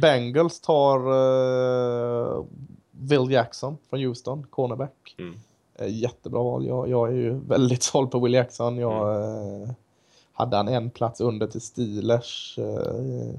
[0.00, 2.44] Bengals tar uh,
[2.90, 5.14] Will Jackson från Houston, cornerback.
[5.18, 5.34] Mm.
[5.80, 6.66] Uh, jättebra val.
[6.66, 8.78] Jag, jag, är ju väldigt såld på Will Jackson.
[8.78, 9.74] Jag, mm.
[10.36, 13.34] Hade han en plats under till Steelers eh,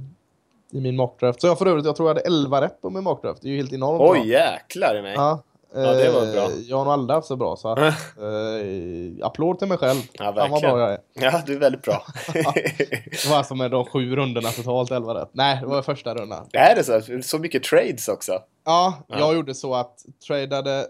[0.72, 1.42] i min mockdraft.
[1.42, 3.42] Så jag för övrigt, jag tror jag hade 11 rätt på min mockdraft.
[3.42, 4.28] Det är ju helt enormt Oj, bra.
[4.28, 5.14] jäklar i mig.
[5.16, 6.44] Ja, ja, det var bra.
[6.44, 10.00] Eh, jag har nog aldrig haft så bra, så att, eh, applåd till mig själv.
[10.14, 10.52] Ja, verkligen.
[10.52, 11.00] vad bra jag är.
[11.14, 12.06] Ja, du är väldigt bra.
[12.34, 15.30] det var alltså med de sju rundorna totalt 11 rätt.
[15.32, 16.48] Nej, det var första rundan.
[16.52, 17.02] Det är det så?
[17.24, 18.32] Så mycket trades också?
[18.66, 20.88] Ja, ja, jag gjorde så att tradade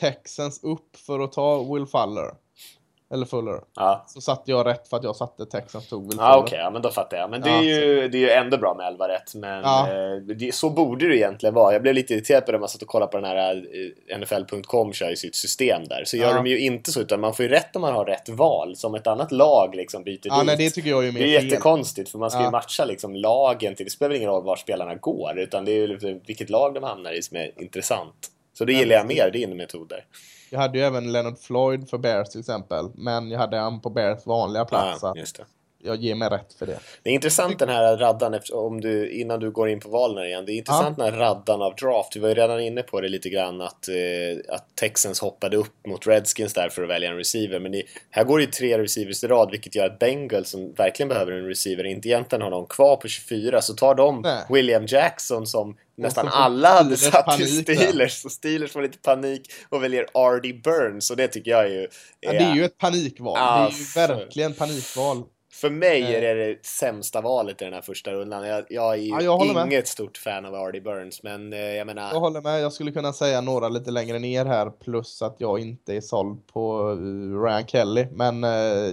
[0.00, 2.30] Texans upp för att ta Will Fuller.
[3.12, 3.60] Eller Fuller.
[3.74, 4.04] Ja.
[4.08, 6.70] Så satte jag rätt för att jag satte Texans tog väl Ja okej, okay, ja,
[6.70, 7.30] men då fattar jag.
[7.30, 9.34] Men det är, ju, det är ju ändå bra med 11 rätt.
[9.34, 11.72] Men eh, det, så borde det egentligen vara.
[11.72, 13.64] Jag blev lite irriterad på det när man satt och kollade på den här
[14.08, 16.04] eh, NFL.com kör ju sitt system där.
[16.04, 18.28] Så gör de ju inte så utan man får ju rätt om man har rätt
[18.28, 18.76] val.
[18.76, 20.46] Som ett annat lag liksom byter ja, dit.
[20.46, 23.14] Nej, det tycker jag är mer Det är jättekonstigt för man ska ju matcha liksom
[23.14, 23.86] lagen till.
[23.86, 27.12] Det spelar ingen roll var spelarna går utan det är ju vilket lag de hamnar
[27.12, 28.28] i som är intressant.
[28.58, 30.04] Så det gillar jag mer, din metod där.
[30.52, 32.90] Jag hade ju även Leonard Floyd för Bears till exempel.
[32.94, 34.98] Men jag hade han på Bears vanliga plats.
[35.02, 35.44] Ja, just det
[35.84, 36.78] jag ger mig rätt för det.
[37.02, 40.46] Det är intressant den här raddan om du, innan du går in på valen igen.
[40.46, 41.04] Det är intressant ja.
[41.04, 42.16] den här raddan av draft.
[42.16, 45.86] Vi var ju redan inne på det lite grann att, eh, att Texans hoppade upp
[45.86, 47.60] mot Redskins där för att välja en receiver.
[47.60, 50.72] Men det, här går det ju tre receivers i rad vilket gör att Bengals som
[50.72, 54.44] verkligen behöver en receiver inte egentligen har någon kvar på 24 så tar de Nej.
[54.48, 58.22] William Jackson som nästan alla hade satt till Steelers.
[58.22, 60.52] Så Steelers får lite panik och väljer R.D.
[60.52, 61.82] Burns och det tycker jag är ju...
[61.82, 61.88] Är,
[62.20, 63.36] ja, det är ju ett panikval.
[63.36, 65.22] Alltså, det är ju verkligen panikval.
[65.62, 68.48] För mig är det det sämsta valet i den här första rundan.
[68.48, 69.66] Jag, jag är ju Ja, jag håller med.
[69.66, 72.12] inget stort fan av Artie Burns, men eh, jag menar...
[72.12, 72.60] Jag håller med.
[72.62, 76.46] Jag skulle kunna säga några lite längre ner här plus att jag inte är såld
[76.46, 78.06] på uh, Ryan Kelly.
[78.12, 78.50] Men eh,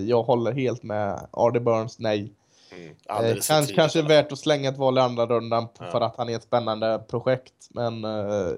[0.10, 1.28] jag håller helt med.
[1.32, 2.34] Artie Burns, nej.
[2.72, 5.86] Mm, Eh, kanske, kanske värt att slänga ett val i andra rundan Ja.
[5.92, 7.54] för att han är ett spännande projekt.
[7.70, 8.52] Men eh,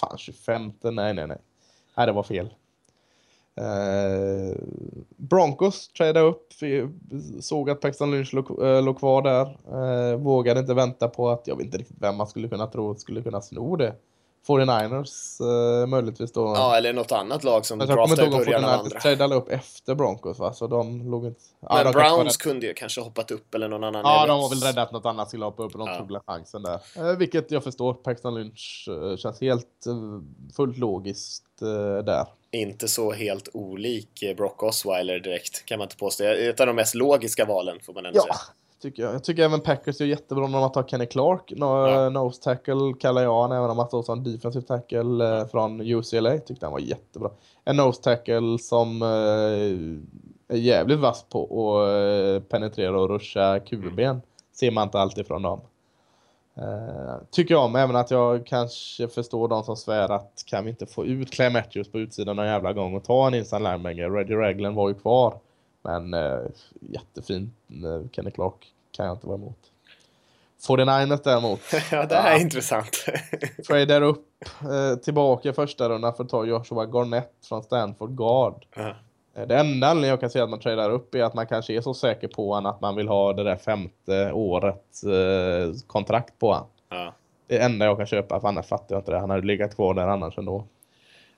[0.00, 1.38] fan 25, nej nej nej.
[1.96, 2.54] Nej det var fel.
[3.60, 4.56] Eh,
[5.16, 6.48] Broncos tradade upp,
[7.40, 9.58] såg att Paxton Lynch låg, eh, låg kvar där.
[10.12, 12.94] Eh, vågade inte vänta på att, jag vet inte riktigt vem man skulle kunna tro
[12.94, 13.94] skulle kunna sno det.
[14.46, 15.40] 49ers
[15.82, 16.40] eh, möjligtvis då.
[16.56, 19.00] Ja, eller något annat lag som draftar i början av 49ers andra.
[19.00, 20.52] tradade upp efter Broncos va?
[20.52, 21.40] Så de låg inte...
[21.60, 24.02] Ja, Men var Browns kunde ju kanske hoppat upp eller någon annan.
[24.04, 25.98] Ja, de har väl räddat något annat skulle hoppa upp och de Ja.
[25.98, 26.80] tog väl chansen där.
[26.96, 29.94] Eh, vilket jag förstår, Paxton Lynch eh, känns helt eh,
[30.56, 32.26] fullt logiskt eh, där.
[32.56, 36.24] Inte så helt olik eh, Brock Osweiler direkt, kan man inte påstå.
[36.24, 38.34] Ett av de mest logiska valen, får man ändå Ja, säga.
[38.82, 39.14] tycker jag.
[39.14, 41.52] Jag tycker även Packers gör jättebra när man tar Kenny Clark.
[41.56, 42.08] No, Ja.
[42.08, 46.38] Nose tackle kallar jag han, även om han står som defensive tackle eh, från UCLA.
[46.38, 47.30] Tyckte han var jättebra.
[47.64, 51.42] En nose tackle som eh, är jävligt vass på
[51.82, 51.88] att
[52.42, 54.20] eh, penetrera och ruscha QB-ben.
[54.52, 55.60] Ser man inte alltid från dem.
[56.56, 60.70] Eh, tycker jag om, även att jag kanske förstår de som svär att kan vi
[60.70, 64.10] inte få ut Clay Matthews på utsidan någon jävla gång och ta en inside linebacker.
[64.10, 65.38] Reggie Ragland var ju kvar.
[65.82, 66.40] Men eh,
[66.80, 69.58] jättefin eh, Kenny Clark kan jag inte vara emot.
[70.66, 71.60] 49ers däremot.
[71.92, 73.06] Ja, det är intressant.
[73.66, 74.26] Tradar upp
[74.60, 78.66] eh, tillbaka i första rundan för att ta Joshua Garnett från Stanford Guard.
[78.74, 78.88] Ja.
[78.88, 78.94] Eh,
[79.36, 81.80] Det enda anledningen jag kan säga att man tradar upp är att man kanske är
[81.80, 86.52] så säker på honom att man vill ha det där femte året eh, kontrakt på
[86.52, 86.66] honom.
[86.88, 87.12] Ja.
[87.46, 89.18] Det enda jag kan köpa, för annars fattar jag inte det.
[89.18, 90.64] Han hade legat kvar där annars ändå.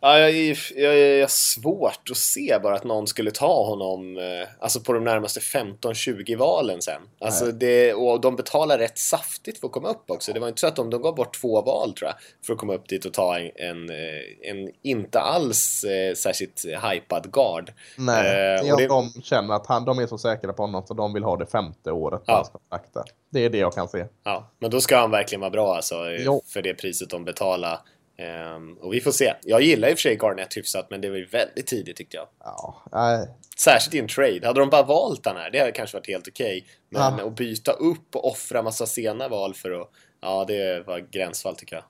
[0.01, 0.31] Ja, jag,
[0.77, 4.93] jag, jag, jag svårt att se bara att någon skulle ta honom eh, alltså på
[4.93, 7.03] de närmaste 15-20 valen sen.
[7.21, 10.33] Alltså det, och de betalar rätt saftigt för att komma upp också.
[10.33, 12.59] Det var inte så att de, de gav bort två val tror jag för att
[12.59, 17.73] komma upp dit och ta en, en, eh, en inte alls eh, särskilt hypad guard.
[17.97, 20.87] Nej, Eh, det och att de känner att han, de är så säkra på honom
[20.87, 22.35] så de vill ha det femte året på Ja.
[22.37, 23.11] hans kontrakt.
[23.31, 24.05] Det är det jag kan se.
[24.25, 26.43] Ja, men då ska han verkligen vara bra alltså Jo.
[26.47, 27.79] för det priset de betalar.
[28.19, 29.35] Ehm, och vi får se.
[29.43, 32.17] Jag gillar i och för sig Garnett hyfsat men det var ju väldigt tidigt tyckte
[32.17, 32.29] jag.
[32.45, 33.29] Ja, nej.
[33.59, 34.47] Särskilt i en trade.
[34.47, 36.67] Hade de bara valt den här, det hade kanske varit helt okej.
[36.91, 37.27] Men Ja.
[37.27, 39.91] att byta upp och offra massa sena val för att...
[40.21, 41.85] Ja, det var gränsfall tycker jag.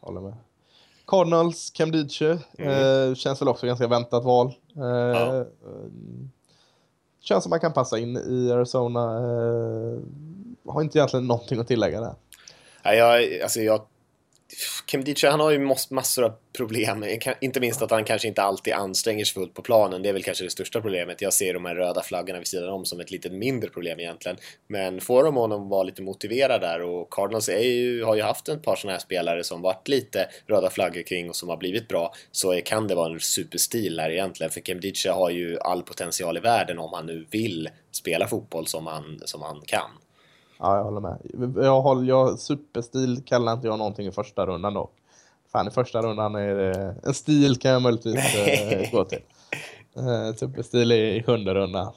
[0.00, 0.34] Håller med.
[1.06, 2.38] Cardinals, Cam Diche.
[2.58, 3.08] Mm.
[3.10, 4.46] Eh, känns väl också ganska väntat val.
[4.76, 5.36] Eh, Ja.
[5.40, 5.46] eh,
[7.20, 9.00] Känns som man kan passa in i Arizona.
[9.16, 9.98] Eh,
[10.72, 12.14] har inte egentligen någonting att tillägga där.
[12.82, 13.80] Ja, jag, alltså jag...
[14.86, 15.58] Kim han har ju
[15.90, 17.04] massor av problem.
[17.40, 20.02] Inte minst att han kanske inte alltid anstränger sig fullt på planen.
[20.02, 21.22] Det är väl kanske det största problemet.
[21.22, 24.36] Jag ser de här röda flaggorna vid sidan om som ett lite mindre problem egentligen.
[24.66, 28.48] Men får de honom vara lite motiverad där och Cardinals är ju, har ju haft
[28.48, 31.88] ett par sådana här spelare som varit lite röda flaggor kring och som har blivit
[31.88, 34.50] bra så kan det vara en superstil här egentligen.
[34.50, 34.80] För Kim
[35.14, 39.42] har ju all potential i världen om han nu vill spela fotboll som han, som
[39.42, 39.90] han kan.
[40.58, 41.18] Ja, jag håller med.
[41.64, 44.88] Jag håller, jag, superstil kallar inte jag någonting i första rundan då.
[45.52, 46.94] Fan, i första rundan är det...
[47.04, 49.22] En stil kan jag möjligtvis eh, gå till.
[49.96, 51.92] Eh, superstil är i sjunde rundan.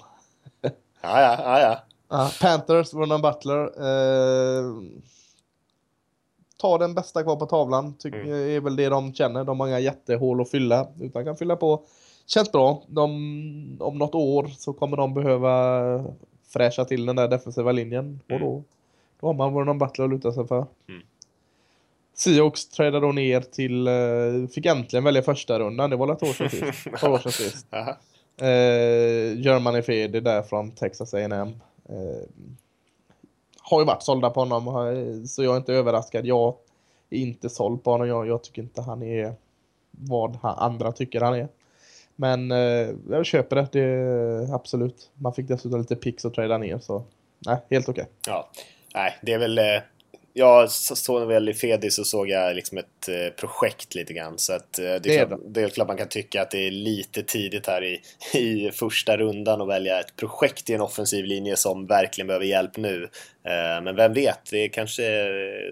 [0.61, 1.77] Ja, ja, ja, ja.
[2.09, 3.63] Ja, Panthers, Vernon Butler.
[3.63, 4.63] Eh,
[6.57, 7.93] ta den bästa kvar på tavlan.
[7.93, 8.31] Tycker Mm.
[8.55, 9.43] är väl det de känner.
[9.43, 10.87] De har inga jättehål att fylla.
[10.99, 11.83] Utan kan fylla på.
[12.25, 12.83] Känns bra.
[12.87, 13.07] De,
[13.79, 15.81] om något år så kommer de behöva
[16.53, 18.19] fräscha till den där defensiva linjen.
[18.29, 18.63] Och då,
[19.19, 20.65] då har man Vernon Butler att luta sig för.
[20.89, 21.01] Mm.
[22.13, 25.89] Seahawks tradade då ner till, eh, fick äntligen välja första rundan.
[25.89, 26.87] Det var ett år sedan sist.
[26.93, 27.67] Ett år sedan sist.
[28.37, 31.53] Eh, Germany Fede där från Texas A&M.
[31.89, 31.95] Eh,
[33.61, 36.25] har ju varit sålda på honom så jag är inte överraskad.
[36.25, 36.55] Jag
[37.09, 38.07] är inte såld på honom.
[38.07, 39.33] Jag, jag tycker inte han är
[39.91, 41.47] vad han, andra tycker han är.
[42.21, 44.53] Men eh, jag köper det, det.
[44.53, 45.09] Absolut.
[45.13, 47.03] Man fick dessutom lite pix att trada ner så
[47.45, 48.07] nej, helt okej.
[48.27, 48.49] Ja,
[48.95, 49.57] nej, det är väl...
[49.57, 49.63] Eh,
[50.33, 54.37] jag så- såg väl i Fedi så såg jag liksom ett eh, projekt lite grann.
[54.37, 56.51] Så att eh, det, Det är är klart, det är klart man kan tycka att
[56.51, 58.01] det är lite tidigt här i,
[58.39, 62.77] i första rundan att välja ett projekt i en offensiv linje som verkligen behöver hjälp
[62.77, 63.03] nu.
[63.43, 65.03] Eh, Men vem vet, det är kanske,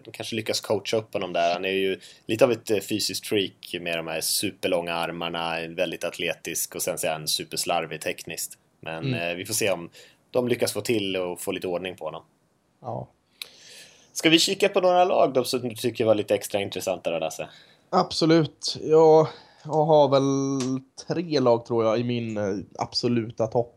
[0.05, 1.53] de kanske lyckas coacha upp honom där.
[1.53, 6.75] Han är ju lite av ett fysiskt freak med de här superlånga armarna, väldigt atletisk
[6.75, 8.57] och sen så är han superslarvig tekniskt.
[8.81, 9.89] Men eh, vi får se om
[10.31, 12.23] de lyckas få till och få lite ordning på honom.
[12.81, 13.09] Ja.
[14.19, 17.19] Ska vi kika på några lag då som du tycker var lite extra intressanta då
[17.19, 17.47] Lasse?
[17.89, 18.77] Absolut.
[18.81, 19.27] Jag,
[19.63, 22.43] jag har väl tre lag tror jag i min eh,
[22.79, 23.75] absoluta topp.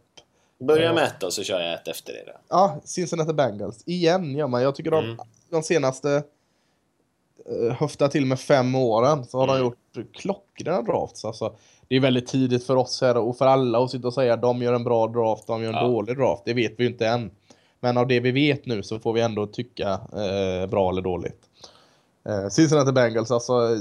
[0.60, 2.22] Börja med ett och så kör jag ett efter det.
[2.26, 2.32] Då.
[2.48, 3.82] Ja, Cincinnati Bengals.
[3.86, 4.62] Igen gör man.
[4.62, 5.18] Jag tycker de, Mm.
[5.50, 6.22] de senaste
[7.52, 9.56] uh, höfta till med fem åren så har Mm.
[9.56, 11.24] de gjort klockrena drafts.
[11.24, 11.54] Alltså,
[11.88, 14.62] det är väldigt tidigt för oss här och för alla att sitta och säga de
[14.62, 15.86] gör en bra draft, de gör en Ja.
[15.86, 16.42] dålig draft.
[16.44, 17.30] Det vet vi ju inte än.
[17.84, 21.40] Men av det vi vet nu så får vi ändå tycka eh, bra eller dåligt.
[22.28, 23.76] Eh, Cincinnati Bengals, alltså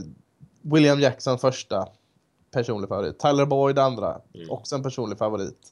[0.61, 1.87] William Jackson första
[2.53, 3.19] personlig favorit.
[3.19, 4.49] Tyler Boyd andra, Mm.
[4.49, 5.67] också en personlig favorit.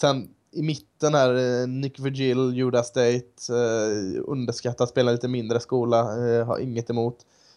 [0.00, 5.98] Sen i mitten här, eh, Nick Virgil, Judah State, eh, underskattat, spelar lite mindre skola,
[6.00, 7.16] eh, har inget emot.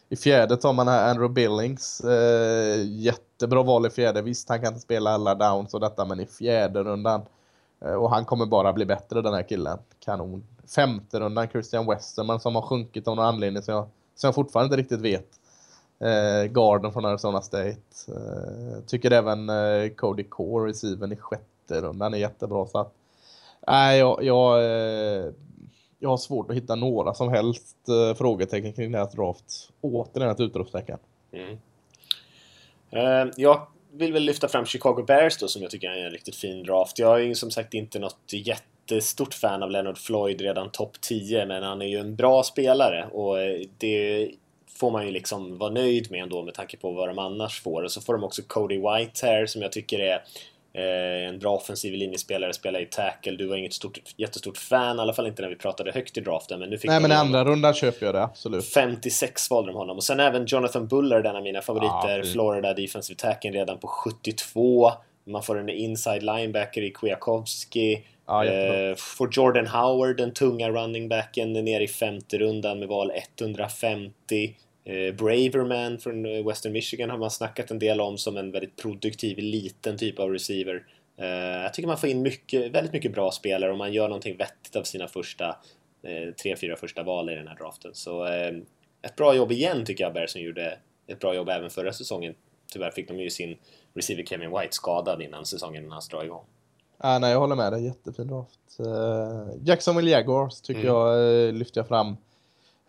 [0.10, 4.22] I fjärde tar man här Andrew Billings, eh, jättebra val i fjärde.
[4.22, 7.22] Visst, han kan inte spela alla downs och detta, men i fjärde rundan.
[7.86, 9.78] Eh, och han kommer bara bli bättre den här killen.
[10.00, 10.44] Kanon.
[10.76, 14.66] Femte rundan Christian Westerman som har sjunkit av någon anledning som jag, som jag fortfarande
[14.66, 15.28] inte riktigt vet.
[16.00, 17.78] Eh, Garden från Arizona State.
[18.08, 22.66] Eh, tycker även eh, Cody Core, receiven i sjätte rundan är jättebra.
[22.66, 22.94] Så att,
[23.68, 25.32] nej, jag, jag, eh,
[26.00, 29.70] jag har svårt att hitta några som helst eh, frågetecken kring deras draft.
[29.82, 30.98] Återigen ett utropstecken.
[31.32, 31.58] Mm.
[32.90, 36.36] Eh, jag vill väl lyfta fram Chicago Bears då som jag tycker är en riktigt
[36.36, 37.00] fin draft.
[37.00, 41.46] Jag är ju som sagt inte något jättestort fan av Leonard Floyd redan topp 10
[41.46, 44.30] men han är ju en bra spelare och eh, det
[44.68, 47.84] får man ju liksom vara nöjd med ändå med tanke på vad de annars får.
[47.84, 50.24] Och så får de också Cody White här som jag tycker är
[50.74, 53.32] en bra offensiv linjespelare, spelar i tackle.
[53.32, 56.22] Du var inget stort, jättestort fan, i alla fall inte när vi pratade högt i
[56.22, 56.60] draften.
[56.60, 58.66] Men nu fick Nej, men i andra rundan köper jag det absolut.
[58.66, 59.98] 56 valde de honom.
[59.98, 62.18] Och sen även Jonathan Buller, den av mina favoriter.
[62.18, 62.24] Ja.
[62.24, 64.92] Florida Defensive Tacken redan på 72.
[65.24, 68.04] Man får en inside linebacker i Kwiatkowski.
[68.28, 73.12] Ja, eh, får Jordan Howard, den tunga running backen, ner i femte rundan med val
[73.40, 74.56] 150.
[74.84, 78.76] Eh, Braverman från eh, Western Michigan har man snackat en del om som en väldigt
[78.76, 80.84] produktiv, liten typ av receiver.
[81.18, 81.28] Eh,
[81.64, 84.76] jag tycker man får in mycket, väldigt mycket bra spelare om man gör någonting vettigt
[84.76, 85.56] av sina första
[86.42, 87.92] tre, fyra första val i den här draften.
[87.94, 88.54] Så eh,
[89.02, 92.34] ett bra jobb igen tycker jag Bears som gjorde ett bra jobb även förra säsongen.
[92.74, 93.58] Tyvärr fick de ju sin
[93.94, 96.44] receiver Kevin White skadad innan säsongen hans dra igång.
[96.98, 97.84] Ah, nej, jag håller med dig.
[97.86, 98.78] Jättefin draft.
[99.64, 100.94] Jacksonville Jaguars tycker Mm.
[100.94, 102.18] jag lyfter jag fram.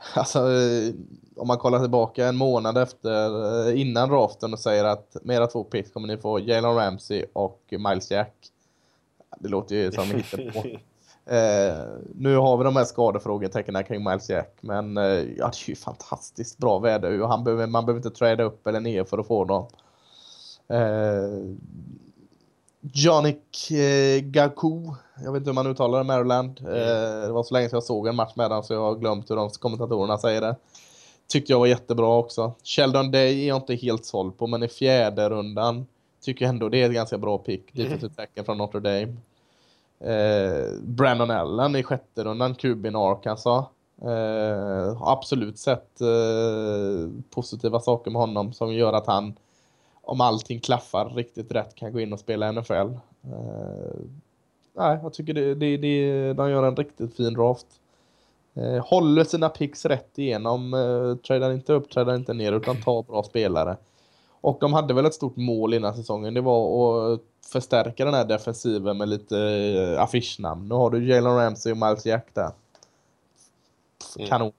[0.14, 0.94] Alltså, eh,
[1.36, 5.46] om man kollar tillbaka en månad efter eh, innan draften och säger att med era
[5.46, 8.34] två picks kommer ni få Jalen Ramsey och Miles Jack.
[9.38, 10.64] Det låter ju som hittepå.
[11.26, 11.84] Eh,
[12.14, 15.76] nu har vi de här skadefrågetecknen kring Miles Jack, men eh, ja, det är ju
[15.76, 19.26] fantastiskt bra väder och han behöver, man behöver inte träda upp eller ner för att
[19.26, 19.66] få dem.
[20.68, 21.54] Eh,
[22.82, 24.68] Jonik eh, Gaku,
[25.24, 26.60] jag vet inte hur man uttalar det, Maryland.
[26.60, 28.94] Eh, det var så länge sedan jag såg en match med den så jag har
[28.94, 30.56] glömt hur de kommentatorerna säger det.
[31.28, 32.52] Tyckte jag var jättebra också.
[32.64, 35.86] Sheldon Day är jag inte helt såld på, men i fjärde rundan
[36.22, 37.74] tycker jag ändå det är ett ganska bra pick.
[37.74, 39.16] Defensive tacken från Notre Dame.
[40.00, 43.66] Eh, Brandon Allen i sjätte rundan, Kubin Arkansas.
[44.02, 49.34] Eh, absolut sett eh, positiva saker med honom som gör att han,
[50.02, 52.72] om allting klaffar riktigt rätt, kan gå in och spela NFL.
[52.72, 52.90] Eh,
[54.74, 57.66] nej, jag tycker det, det, det, de gör en riktigt fin draft.
[58.54, 63.02] Eh, håller sina picks rätt igenom, eh, tradar inte upp, tradar inte ner, utan tar
[63.02, 63.76] bra spelare.
[64.40, 67.20] Och de hade väl ett stort mål innan säsongen, det var att
[67.52, 70.68] förstärka den här defensiven med lite eh, affischnamn.
[70.68, 72.50] Nu har du Jalen Ramsey och Miles Jack där.
[74.16, 74.28] Mm.
[74.28, 74.48] Kanon.
[74.48, 74.52] Eh,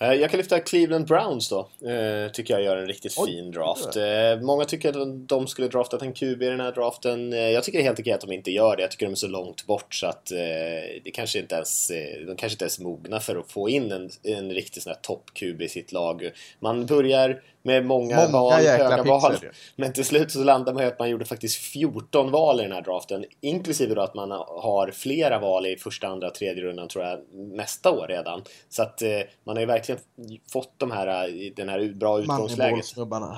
[0.00, 1.58] Jag kan lyfta Cleveland Browns då.
[1.88, 3.96] Eh, tycker jag gör en riktigt Oj, fin draft.
[3.96, 7.32] Eh, många tycker att de- skulle draftat en QB i den här draften.
[7.32, 8.82] Eh, jag tycker helt okej att de inte gör det.
[8.82, 10.38] Jag tycker de är så långt bort så att eh,
[11.04, 13.92] det kanske inte ens, eh, de kanske inte ens är mogna för att få in
[13.92, 16.30] en, en riktig sån här topp-QB i sitt lag.
[16.60, 19.36] Man börjar med många, Många val, höga val.
[19.42, 19.50] ju.
[19.76, 22.72] Men till slut så landar man i att man gjorde faktiskt 14 val i den
[22.72, 23.24] här draften.
[23.40, 27.90] Inklusive då att man har flera val i första, andra, tredje rundan tror jag nästa
[27.90, 28.42] år redan.
[28.68, 29.08] Så att eh,
[29.44, 30.00] man har ju verkligen
[30.52, 32.84] fått de här, eh, den här bra utgångsläget.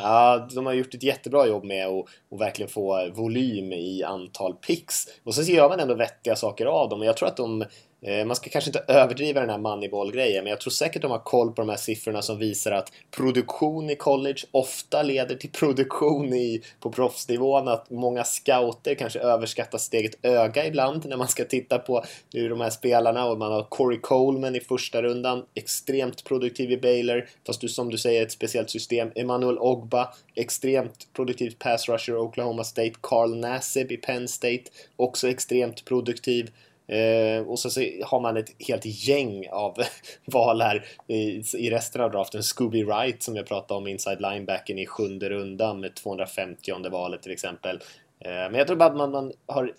[0.03, 4.55] Ja, de har gjort ett jättebra jobb med att att verkligen få volym i antal
[4.55, 5.07] picks.
[5.25, 7.01] Och så gör man ändå vettiga saker av dem.
[7.01, 7.65] Och jag tror att de
[8.03, 11.19] Eh, man ska kanske inte överdriva den här moneyball-grejen, men jag tror säkert de har
[11.19, 16.33] koll på de här siffrorna som visar att produktion i college ofta leder till produktion
[16.33, 17.69] i, på proffsnivån.
[17.69, 22.51] Att många scouter kanske överskattar sitt eget öga ibland när man ska titta på hur
[22.51, 27.29] de här spelarna och man har Corey Coleman i första rundan, extremt produktiv i Baylor,
[27.47, 29.11] fast du som du säger ett speciellt system.
[29.15, 32.93] Emmanuel Ogba, extremt produktiv pass rusher i Oklahoma State.
[33.01, 34.65] Carl Nassib i Penn State,
[34.97, 36.51] också extremt produktiv.
[36.91, 39.77] Eh, och så, så har man ett helt gäng av
[40.25, 42.43] val här i, i resten av draften.
[42.43, 47.33] Scooby Wright som jag pratade om, inside linebacken i sjunde rundan med 250 valet till
[47.33, 47.77] exempel.
[48.25, 49.73] Eh, men jag tror bara att man, man har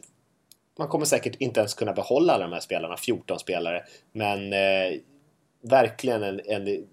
[0.78, 3.84] man kommer säkert inte ens kunna behålla alla de här spelarna, 14 spelare.
[4.12, 5.00] Men eh,
[5.62, 6.88] verkligen en, en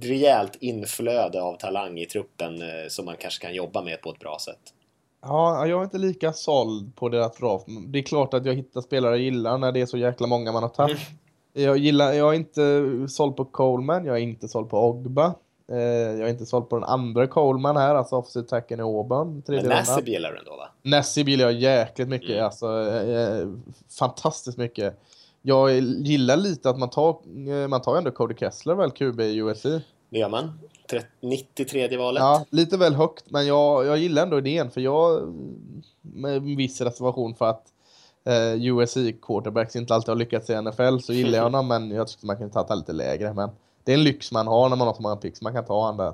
[0.00, 4.18] rejält inflöde av talang i truppen eh, som man kanske kan jobba med på ett
[4.18, 4.74] bra sätt.
[5.22, 7.66] Ja, jag är inte lika såld på deras draft.
[7.88, 10.52] Det är klart att jag hittar spelare jag gillar när det är så jäkla många
[10.52, 10.96] man har tagit.
[10.96, 11.66] Mm.
[11.68, 15.34] Jag, gillar, jag är inte såld på Coleman, jag är inte såld på Ogba.
[15.72, 19.42] Eh, jag är inte såld på den andra Coleman här, alltså offset tacken i Auburn.
[19.46, 20.68] Men Nassib gillar du ändå va?
[20.82, 22.44] Nassib gillar jag jäkligt mycket, mm.
[22.44, 23.48] alltså eh,
[23.98, 25.00] fantastiskt mycket.
[25.42, 27.08] Jag gillar lite att man tar,
[27.48, 29.62] eh, man tar ändå Cody Kessler väl, QB i USC.
[30.08, 30.58] Det gör man.
[31.20, 32.20] 93 valet.
[32.20, 35.34] Ja, lite väl högt, men jag, jag gillar ändå idén för jag,
[36.02, 37.72] med viss reservation för att
[38.24, 42.08] eh, USC quarterbacks inte alltid har lyckats i NFL så gillar jag honom, men jag
[42.08, 43.32] tycker man kan ta lite lägre.
[43.34, 43.50] Men
[43.84, 45.80] det är en lyx man har när man har så många picks, man kan ta
[45.80, 46.12] honom där.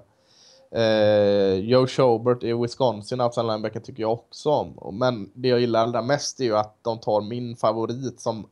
[0.74, 4.98] Eh, Joe Schobert i Wisconsin, outside linebacker, tycker jag också om.
[4.98, 8.46] Men det jag gillar allra mest är ju att de tar min favorit som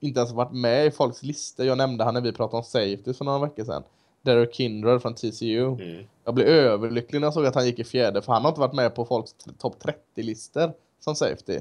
[0.00, 1.66] inte ens varit med i folks listor.
[1.66, 3.82] Jag nämnde han när vi pratade om safety för några veckor sedan.
[4.22, 5.66] Derek Kindred från TCU.
[5.66, 6.04] Mm.
[6.24, 8.60] Jag blev överlycklig när jag såg att han gick i fjärde för han har inte
[8.60, 9.76] varit med på folks topp
[10.14, 11.60] 30-listor som safety.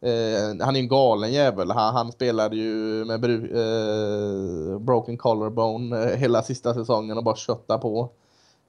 [0.00, 1.70] Eh, han är en galen jävel.
[1.70, 7.78] Han, han spelade ju med eh, broken collarbone eh, hela sista säsongen och bara kötta
[7.78, 8.10] på.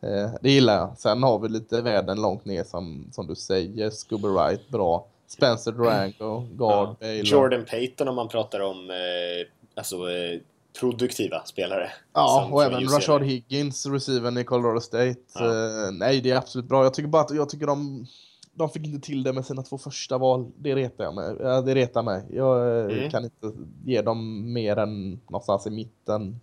[0.01, 0.97] Eh, det gillar jag.
[0.97, 3.89] Sen har vi lite värden långt ner som, som du säger.
[3.89, 5.07] Scooby Wright, bra.
[5.27, 7.07] Spencer Durango, Guard, ja.
[7.07, 10.39] Jordan Payton om man pratar om eh, alltså, eh,
[10.79, 11.91] produktiva spelare.
[12.13, 15.15] Ja, och även Rashard Higgins, receiven i Colorado State.
[15.35, 15.45] Ja.
[15.45, 16.83] Uh, nej, det är absolut bra.
[16.83, 18.05] Jag tycker bara att jag tycker de,
[18.53, 20.51] de fick inte till det med sina två första val.
[20.57, 21.35] Det retar jag mig.
[21.65, 22.23] Det retar mig.
[22.29, 23.11] Jag eh, mm.
[23.11, 23.51] kan inte
[23.85, 26.39] ge dem mer än någonstans i mitten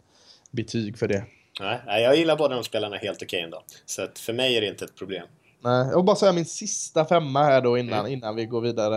[0.50, 1.24] betyg för det.
[1.60, 3.62] Nej, jag gillar båda de spelarna helt okej okay ändå.
[3.86, 5.26] Så att för mig är det inte ett problem.
[5.64, 8.12] Nej, jag vill bara säga min sista femma här då innan, mm.
[8.12, 8.96] innan vi går vidare.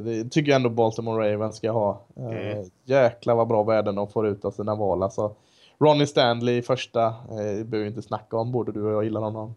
[0.00, 2.02] Det tycker jag ändå Baltimore Ravens ska ha.
[2.16, 2.70] Eh, mm.
[2.84, 5.02] Jäklar vad bra värden de får ut av sina val.
[5.02, 5.34] Alltså,
[5.78, 9.54] Ronnie Stanley i första, eh, behöver inte snacka om, både du och jag gillar honom.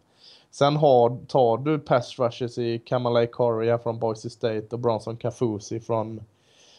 [0.52, 5.80] Sen har, tar du pass rushes i Kamalai Correa från Boise State och Bronson Kafusi
[5.80, 6.22] från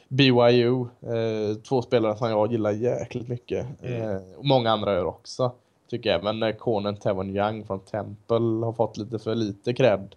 [0.09, 0.81] BYU.
[0.81, 3.67] Eh, två spelare som jag gillar jäkligt mycket.
[3.83, 4.03] Mm.
[4.03, 5.53] Eh, och många andra gör också
[5.91, 6.35] tycker jag.
[6.35, 10.15] Men konen Tevon Young från Temple har fått lite för lite cred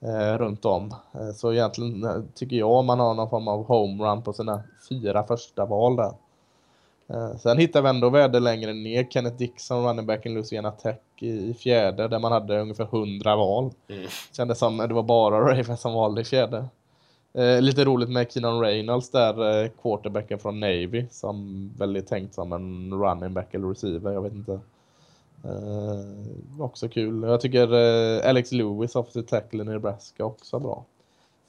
[0.00, 0.94] eh, runt om.
[1.14, 5.22] Eh, så egentligen eh, tycker jag man har någon form av homerun på sina fyra
[5.22, 6.12] första val där.
[7.08, 9.06] Eh, sen hittar vi ändå värde längre ner.
[9.10, 13.70] Kenneth Dixon, running back in Louisiana Tech i, fjärde där man hade ungefär hundra val.
[13.88, 14.06] Mm.
[14.32, 16.64] Kändes som det var bara Ravens som valde i fjärde.
[17.34, 22.34] Eh, lite roligt med Keenan Reynolds där, eh, quarterbacken från Navy, som väl är tänkt
[22.34, 24.60] som en running back eller receiver, jag vet inte.
[25.44, 27.22] Eh, också kul.
[27.22, 30.84] Jag tycker eh, Alex Lewis, offensive tackle i Nebraska, också bra.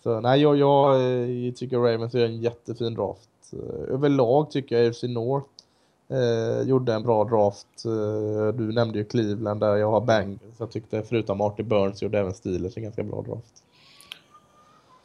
[0.03, 3.29] Så nej, jag, jag eh, tycker Ravens gör en jättefin draft.
[3.53, 5.47] Eh, överlag tycker jag AFC North
[6.09, 7.85] eh, gjorde en bra draft.
[7.85, 10.41] Eh, du nämnde ju Cleveland där jag har Bengals.
[10.57, 13.63] Jag tyckte förutom Artie Burns gjorde även Steelers en ganska bra draft.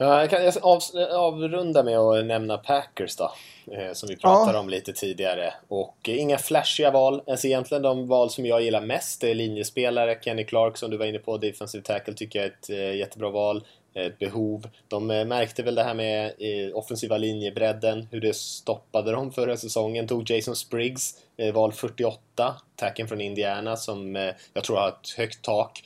[0.03, 3.33] Ja, jag kan av, avrunda med att nämna Packers då.
[3.73, 4.61] Eh, som vi pratade ja.
[4.61, 5.55] om lite tidigare.
[5.69, 7.23] Och eh, inga flashiga val.
[7.27, 10.19] Alltså egentligen de val som jag gillar mest det är linjespelare.
[10.23, 13.31] Kenny Clark som du var inne på, defensive tackle tycker jag är ett eh, jättebra
[13.31, 13.65] val.
[13.95, 14.69] Ett behov.
[14.89, 19.57] De eh, märkte väl det här med eh, offensiva linjebredden, hur det stoppade dem förra
[19.57, 20.09] säsongen.
[20.09, 24.15] Tog Jason Spriggs, eh, val 48, tacken från Indiana som
[24.53, 25.85] jag tror har ett högt tak.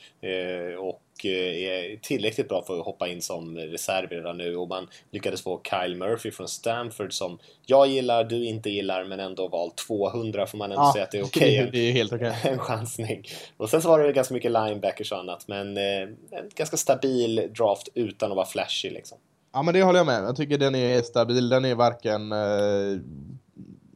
[0.79, 4.87] och Eh, är tillräckligt bra för att hoppa in som reserv redan nu och man
[5.11, 9.77] lyckades få Kyle Murphy från Stanford som jag gillar, du inte gillar men ändå valt
[9.77, 11.59] 200 får man ändå ja, säga att det är okej.
[11.59, 11.71] Okay.
[11.71, 12.29] det är helt okej.
[12.39, 12.51] Okay.
[12.51, 13.23] en chansning.
[13.57, 16.01] Och sen så var det ganska mycket linebackers och annat men eh,
[16.31, 19.17] en ganska stabil draft utan att vara flashig liksom.
[19.53, 20.23] Ja men det håller jag med.
[20.23, 21.49] Jag tycker den är stabil.
[21.49, 23.01] Den är varken eh,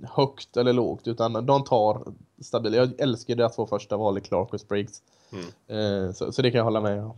[0.10, 2.04] högt eller lågt utan de tar
[2.42, 2.74] stabil.
[2.74, 5.02] Jag älskar deras två första val i Clark och Spriggs.
[5.32, 5.46] Mm.
[6.08, 7.18] Eh, så, så, det kan jag hålla med om.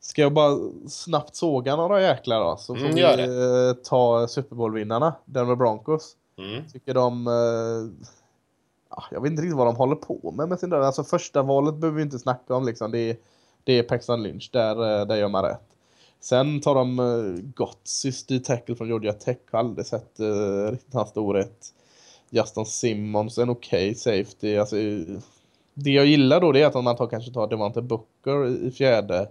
[0.00, 2.56] Ska jag bara snabbt såga några jäklar då?
[2.56, 6.16] Så får mm, vi eh, ta Super Bowl-vinnarna, Denver Broncos.
[6.38, 6.68] Mm.
[6.72, 7.26] Tycker de...
[7.26, 8.06] Eh,
[9.10, 10.80] jag vet inte riktigt vad de håller på med med sin dörr.
[10.80, 12.90] Alltså första valet behöver vi inte snacka om liksom.
[12.90, 13.16] Det är,
[13.64, 15.62] det är Paxton Lynch, där, där gör man rätt.
[16.20, 19.36] Sen tar de uh, Gotsis, tackle från Georgia Tech.
[19.50, 21.72] Har aldrig sett uh, riktigt hans storhet.
[22.30, 24.56] Justin Simmons, en okej okay safety.
[24.56, 24.76] Alltså,
[25.74, 29.28] det jag gillar då det är att man tar, kanske tar Devante Booker i fjärde.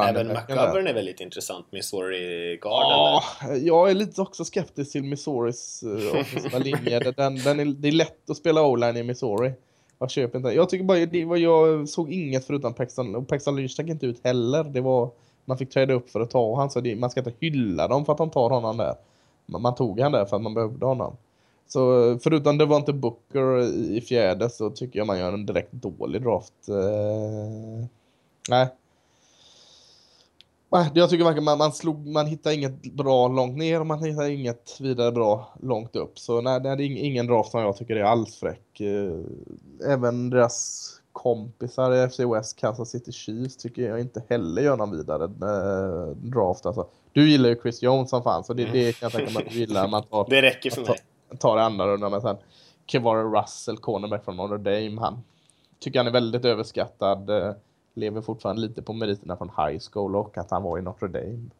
[0.00, 2.90] Även McGovern är väldigt intressant, Missouri Garden.
[2.90, 3.22] Ja,
[3.56, 7.00] jag är lite också skeptisk till Missouris uh, offensiva linje.
[7.00, 9.52] Den, den är, det är lätt att spela o-line i Missouri.
[9.98, 10.50] Jag köper inte.
[10.50, 13.14] Jag tycker bara, det var, jag såg inget förutom Paxton.
[13.14, 14.64] Och Paxton Lynch stack inte ut heller.
[14.64, 15.10] Det var,
[15.44, 16.70] man fick träda upp för att ta honom.
[16.70, 18.94] Så det, man ska inte hylla dem för att de tar honom där.
[19.46, 21.16] man, man tog han där för att man behövde honom.
[21.66, 23.60] Så förutom det var inte Booker
[23.96, 26.68] i fjärde så tycker jag man gör en direkt dålig draft.
[26.68, 27.86] Eh,
[28.48, 28.68] nej.
[30.72, 34.04] Nej, Jag tycker verkligen man, man, slog, man hittar inget bra långt ner och man
[34.04, 36.18] hittar inget vidare bra långt upp.
[36.18, 38.80] Så nej, det är ingen draft som jag tycker är alls fräck.
[38.80, 39.12] Eh,
[39.92, 44.96] Även deras kompisar i FC West, Kansas City Chiefs, tycker jag inte heller gör någon
[44.96, 46.66] vidare eh, draft.
[46.66, 46.86] Alltså.
[47.12, 49.52] Du gillar ju Chris Jones som fan, så det, det kan jag tänka mig att
[49.52, 49.88] du gillar.
[49.88, 50.98] Man tar, Det räcker för mig
[51.38, 52.10] tar det andra rundan.
[52.10, 52.36] Men sen
[52.86, 55.22] Kevara Russell, cornerback från Notre Dame, han
[55.78, 57.30] tycker han är väldigt överskattad.
[57.30, 57.52] Eh,
[57.94, 61.50] lever fortfarande lite på meriterna från high school och att han var i Notre Dame.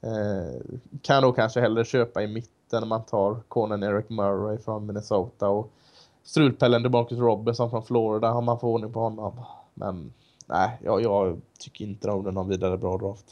[0.00, 0.60] Eh,
[1.02, 5.48] kan då kanske hellre köpa i mitten när man tar cornern Eric Murray från Minnesota
[5.48, 5.70] och
[6.22, 9.40] strulpellen DeMarcus Robinson från Florida om man får ordning på honom.
[9.74, 10.12] Men
[10.46, 13.26] nej, jag, jag tycker inte om är någon vidare bra draft.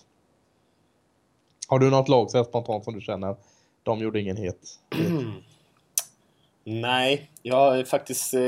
[1.69, 3.37] Har du något lag så spontant som du känner
[3.83, 4.81] de gjorde ingen het?
[6.65, 8.41] Nej, jag faktiskt eh,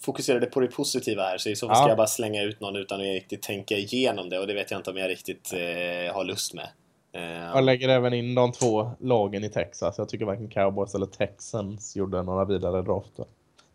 [0.00, 1.80] fokuserade på det positiva här så i så fall Ja.
[1.82, 4.70] ska jag bara slänga ut någon utan att riktigt tänka igenom det och det vet
[4.70, 6.68] jag inte om jag riktigt eh, har lust med.
[7.12, 7.22] Eh,
[7.54, 9.94] Jag lägger även in de två lagen i Texas.
[9.98, 13.24] Jag tycker varken Cowboys eller Texans gjorde några vidare drafter.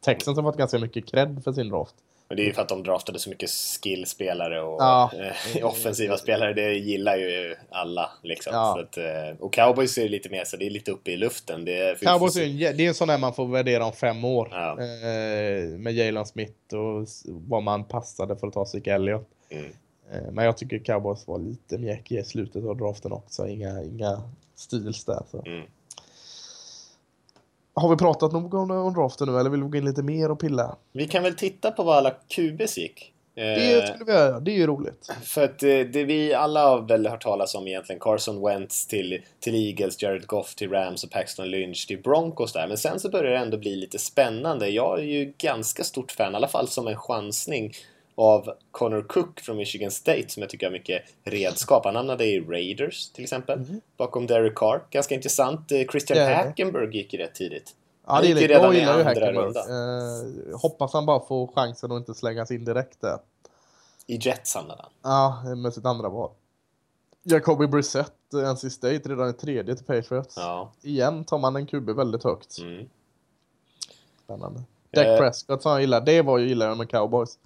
[0.01, 1.95] Texans har fått ganska mycket cred för sin draft.
[2.33, 5.11] Men det är ju för att de draftade så mycket skillspelare och Ja.
[5.55, 6.53] eh, offensiva spelare.
[6.53, 8.09] Det gillar ju alla.
[8.23, 8.53] Liksom.
[8.53, 8.79] Ja.
[8.81, 9.03] Att, eh,
[9.39, 11.65] och cowboys är lite mer så det är lite uppe i luften.
[11.65, 14.25] Det är, Cowboys är, jä- det är en sån där man får värdera om fem
[14.25, 14.47] år.
[14.51, 14.71] Ja.
[14.71, 19.27] Eh, med Jalen Smith och vad man passade för att ta Zeke Elliott.
[19.49, 19.71] Mm.
[20.31, 23.47] Men jag tycker Cowboys var lite mjäkiga i slutet av draften också.
[23.47, 24.21] Inga, inga
[24.55, 25.21] stils där.
[25.31, 25.43] Så.
[25.45, 25.65] Mm.
[27.73, 30.31] Har vi pratat nog om, om draften nu eller vill vi gå in lite mer
[30.31, 30.75] och pilla?
[30.91, 33.09] Vi kan väl titta på vad alla QBs gick.
[33.35, 34.39] Eh, Det skulle vi göra.
[34.39, 35.11] Det är ju roligt.
[35.23, 39.21] För att eh, det vi alla har väl hört talas om egentligen Carson Wentz till,
[39.39, 42.67] till Eagles, Jared Goff till Rams och Paxton Lynch till Broncos där.
[42.67, 44.69] Men sen så börjar det ändå bli lite spännande.
[44.69, 47.73] Jag är ju ganska stort fan, i alla fall som en chansning
[48.15, 51.85] av Connor Cook från Michigan State som jag tycker har mycket redskap.
[51.85, 53.65] Han hamnade i Raiders till exempel,
[53.97, 54.81] bakom Derek Carr.
[54.89, 55.71] Ganska intressant.
[55.71, 56.35] Eh, Christian ja.
[56.35, 57.75] Hackenberg gick ju rätt tidigt.
[58.07, 59.35] Ja, det gick redan i andra Hackenberg.
[59.35, 59.59] runda.
[59.59, 63.17] Eh, hoppas han bara får chansen att inte slängas in direkt där.
[64.07, 64.91] I Jets hamnade han.
[65.45, 66.31] Ja, med sitt andra val.
[67.23, 70.35] Jacoby Brissett, eh, NC State, redan i tredje till Patriots.
[70.37, 70.71] Ja.
[70.81, 72.57] Igen tar man en QB väldigt högt.
[72.59, 72.89] Mm.
[74.23, 74.63] Spännande.
[74.91, 75.17] Dak Eh.
[75.17, 77.37] Prescott som jag gillar, det var ju gillar jag med Cowboys.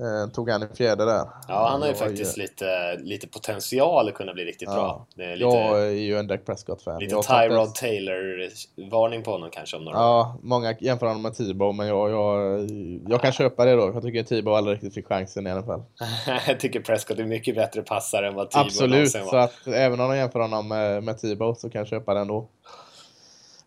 [0.00, 1.24] Eh, tog han i fjärde där.
[1.48, 4.74] Ja, han har ju var faktiskt lite, lite potential att kunna bli riktigt Ja.
[4.74, 5.06] bra.
[5.14, 6.98] Det lite, Jag är ju en Dak Prescott-fan.
[7.00, 10.02] lite Tyrod Taylor-varning på honom kanske om några år.
[10.02, 12.60] Ja, många jämför honom med Tebow, men jag, jag,
[13.08, 13.90] jag kan köpa det då.
[13.94, 15.82] Jag tycker Tebow aldrig riktigt fick chansen i alla fall.
[16.46, 19.42] Jag tycker Prescott är mycket bättre passare än vad Tebow Absolut, någonsin så var.
[19.44, 22.48] att även om de jämför honom med, med Tebow så kan jag köpa den då.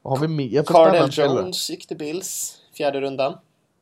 [0.01, 1.09] Vad har vi mer Cardell?
[1.11, 3.33] Jones gick till Bills, fjärde rundan.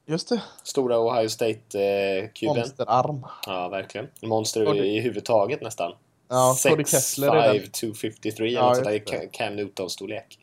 [0.09, 2.55] Just det, Stora Ohio State-kuben.
[2.57, 3.25] monsterarm.
[3.45, 4.07] ja, verkligen.
[4.21, 5.91] Monster Cody- i, huvudtaget nästan.
[6.29, 7.55] Ja, Cody Kessler redan.
[7.55, 10.39] 6'5", 253 eller Ja, något sånt Cam Newton-storlek.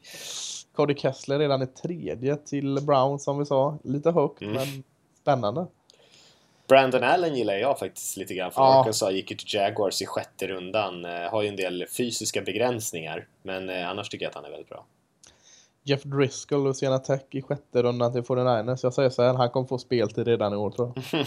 [0.77, 3.79] Cody Kessler redan i tredje till Brown som vi sa.
[3.85, 4.55] Lite högt, Mm.
[4.55, 4.85] men
[5.23, 5.67] spännande.
[6.69, 8.51] Brandon Allen gillar jag faktiskt lite grann.
[8.53, 8.81] För Ja.
[8.81, 11.05] Arkansas gick ju till Jaguars i sjätte rundan.
[11.05, 13.27] Eh, har ju en del fysiska begränsningar.
[13.43, 14.85] Men eh, annars tycker jag att han är väldigt bra.
[15.89, 18.81] Jeff Driscoll, Louisiana Tech i sjätte rundan till 49ers.
[18.83, 21.27] Jag säger så här, han kommer få speltid redan i år tror jag.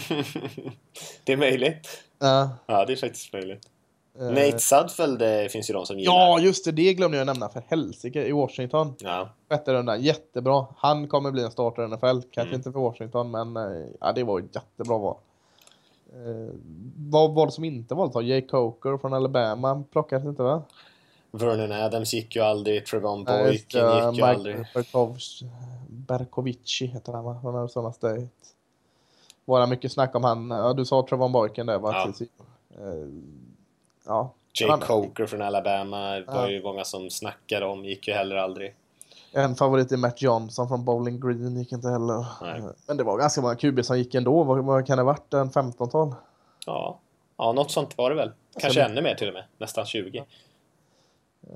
[1.24, 1.88] det är möjligt.
[2.18, 3.66] Ja, Ja, det är faktiskt möjligt.
[4.18, 6.12] eh, Nate Sudfeld eh, finns ju de som gillar.
[6.14, 6.72] Ja, just det.
[6.72, 8.94] Det glömde jag nämna för helsike i Washington.
[8.98, 9.28] Ja.
[9.50, 10.66] Sjätte rundan, jättebra.
[10.76, 12.06] Han kommer bli en starter i NFL.
[12.30, 12.54] Kanske Mm.
[12.54, 15.16] inte för Washington, men eh, ja, det var ett jättebra val.
[16.12, 16.54] Eh,
[16.96, 18.22] vad var det som inte valdes?
[18.22, 20.62] Jay Coker från Alabama plockades inte va?
[21.30, 22.86] Vernon Adams gick ju aldrig.
[22.86, 23.80] Trevon Boykin gick ju
[24.22, 24.58] aldrig.
[24.58, 25.40] Mike Berkovs,
[25.88, 27.38] Berkovici heter han va?
[27.42, 28.28] Från Arizona State.
[29.44, 30.50] Var det mycket snack om han?
[30.50, 31.92] Ja, du sa Trevon Boykin där va?
[31.92, 32.26] Ja.
[32.78, 33.08] Eh,
[34.06, 34.32] ja.
[34.60, 36.50] Jay Han- Coker från Alabama var Ja.
[36.50, 37.84] ju många som snackade om.
[37.84, 38.74] Gick ju heller aldrig.
[39.32, 42.26] En favorit är Matt Johnson från Bowling Green gick inte heller.
[42.42, 42.58] Nej.
[42.60, 44.42] Eh, Men det var ganska många QB som gick ändå.
[44.44, 45.34] Vad, vad kan det varit?
[45.34, 46.14] En 15-tal?
[46.66, 46.98] Ja.
[47.36, 48.32] ja, något sånt var det väl.
[48.60, 49.44] Kanske ännu mer till och med.
[49.58, 50.18] Nästan 20.
[50.18, 50.28] Eh, Vad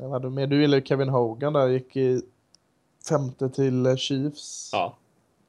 [0.01, 0.49] hade du med?
[0.49, 1.69] Du gillar ju Kevin Hogan där.
[1.69, 2.23] Gick i
[3.09, 4.71] femte till eh, Chiefs.
[4.73, 4.97] Ja,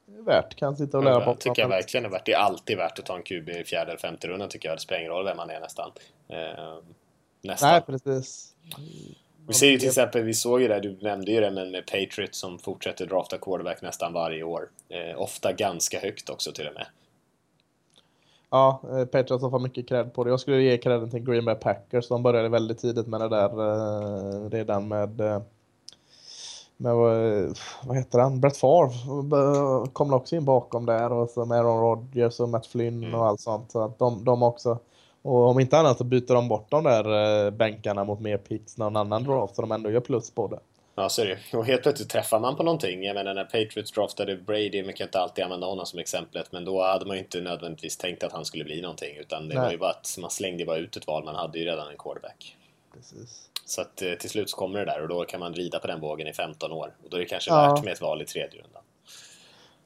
[0.06, 0.54] Det är Värt.
[0.54, 1.32] Kan sitta och lära på.
[1.32, 2.26] det tycker jag verkligen är värt.
[2.26, 4.76] Det är alltid värt att ta en QB i fjärde eller femte rundan tycker jag.
[4.76, 5.90] Det spelar ingen roll vem man är nästan.
[6.28, 6.74] Eh,
[7.42, 7.70] nästan.
[7.70, 8.54] Nej, precis.
[9.48, 11.86] Vi ser ju till exempel, vi såg ju det, du nämnde ju det, men med
[11.86, 14.68] Patriots som fortsätter drafta quarterback nästan varje år.
[14.88, 16.86] Eh, ofta ganska högt också till och med.
[18.56, 20.30] Ja, eh, Patriots har fått mycket cred på det.
[20.30, 22.08] Jag skulle ge credden till Green Bay Packers.
[22.08, 23.50] De började väldigt tidigt med det där.
[23.50, 25.20] Eh, redan med...
[25.20, 25.40] Eh,
[26.76, 27.50] med eh,
[27.86, 28.40] vad heter han?
[28.40, 28.90] Brett Favre
[29.92, 33.14] kom också in bakom där och så med Aaron Rodgers och Matt Flynn Mm.
[33.20, 33.72] och allt sånt.
[33.72, 34.78] Så att de, de också.
[35.22, 38.96] Och om inte annat så byter de bort de där bänkarna mot mer picks någon
[38.96, 40.58] annan draft så de ändå gör plus på det.
[40.98, 41.56] Ja, så är det.
[41.58, 43.04] Och helt plötsligt träffar man på någonting.
[43.04, 46.64] Jag menar när Patriots draftade Brady, man kan inte alltid använda honom som exemplet, men
[46.64, 49.16] då hade man ju inte nödvändigtvis tänkt att han skulle bli någonting.
[49.16, 49.64] Utan det Nej.
[49.64, 51.96] var ju bara att man slängde bara ut ett val, man hade ju redan en
[51.98, 52.56] quarterback.
[52.94, 53.48] Precis.
[53.64, 55.86] Så att eh, till slut så kommer det där och då kan man rida på
[55.86, 56.94] den vågen i 15 år.
[57.04, 57.74] Och då är det kanske Ja.
[57.74, 58.82] värt med ett val i tredje rundan.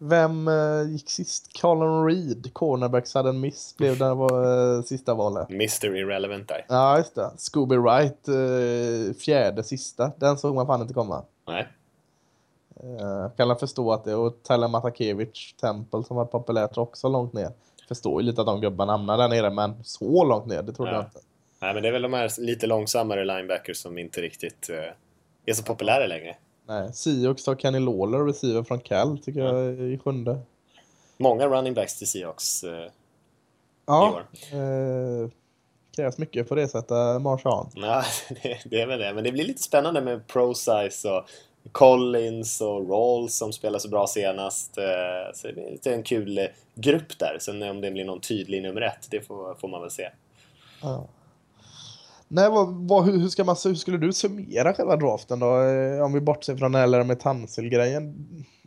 [0.03, 1.61] Vem eh, gick sist?
[1.61, 5.51] Colin Reed, cornerbacks hade en miss, blev det var eh, sista valet.
[5.51, 6.65] Mr Irrelevant där.
[6.69, 7.31] Ja, just det.
[7.37, 10.13] Scooby Wright, eh, fjärde sista.
[10.17, 11.25] Den såg man fan inte komma.
[11.47, 11.69] Nej.
[13.37, 17.51] Kan jag förstå att det och Tyler Matakevich, Temple som var populärt också långt ner.
[17.89, 20.91] Förstår ju lite att de gubbarna hamnar där nere men så långt ner, det trodde
[20.91, 20.97] Ja.
[20.97, 21.19] jag inte.
[21.61, 24.71] Nej, men det är väl de här lite långsammare linebackers som inte riktigt
[25.47, 26.37] är så populära längre.
[26.71, 30.39] Nej, Seahawks tar Kenny Lawler, receiver från Cal, tycker jag i sjunde.
[31.17, 32.65] Många running backs till Seahawks.
[32.65, 32.91] Eh,
[33.87, 34.21] Ja,
[34.53, 35.31] eh,
[35.97, 37.71] krävs mycket för det sättet, Marshawn.
[37.75, 38.03] Ja,
[38.43, 39.15] det, det är väl det.
[39.15, 41.25] Men det blir lite spännande med ProSize och
[41.73, 44.79] Collins och Rawls som spelar så bra senast.
[44.79, 44.85] Eh,
[45.35, 46.45] Så det är lite en kul eh,
[46.75, 47.37] grupp där.
[47.41, 50.09] Sen om det blir någon tydlig nummer ett, det får, får man väl se.
[50.83, 51.07] Ja.
[52.33, 55.63] Nej, vad, vad, hur, ska man, hur skulle du summera själva draften då?
[55.63, 58.15] Eh, Om vi bortser från den här med Tansil-grejen.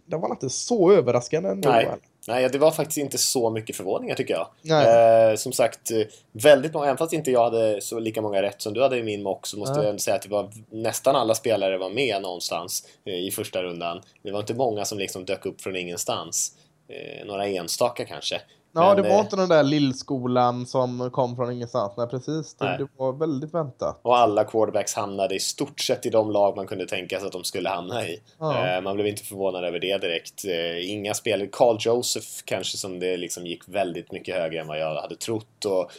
[0.06, 1.70] Det var inte så överraskande ändå.
[1.70, 1.90] Nej.
[2.28, 5.30] Nej, det var faktiskt inte så mycket förvåningar tycker jag.
[5.32, 6.02] Eh, som sagt, eh,
[6.32, 9.04] väldigt många, även fast inte jag hade så lika många rätt som du hade i
[9.04, 9.88] min mock så måste Nej.
[9.88, 14.02] jag säga att det var nästan alla spelare var med någonstans eh, i första rundan.
[14.24, 16.52] Det var inte många som liksom dök upp från ingenstans.
[16.88, 18.42] Eh, några enstaka kanske.
[18.76, 21.94] Ja, Men, det var eh, inte den där lillskolan som kom från ingenstans.
[21.98, 22.54] Nej, precis.
[22.54, 22.78] Det, Nej.
[22.78, 24.00] det var väldigt väntat.
[24.02, 27.32] Och alla quarterbacks hamnade i stort sett i de lag man kunde tänka sig att
[27.32, 28.22] de skulle hamna i.
[28.40, 28.68] Ja.
[28.68, 30.46] Eh, man blev inte förvånad över det direkt.
[30.46, 31.50] Eh, inga spel.
[31.52, 35.66] Carl Joseph kanske som det liksom gick väldigt mycket högre än vad jag hade trott.
[35.66, 35.92] Och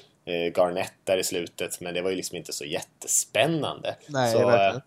[0.57, 1.81] Garnett där i slutet.
[1.81, 3.97] Men det var ju liksom inte så jättespännande.
[4.07, 4.83] Nej, så, verkligen.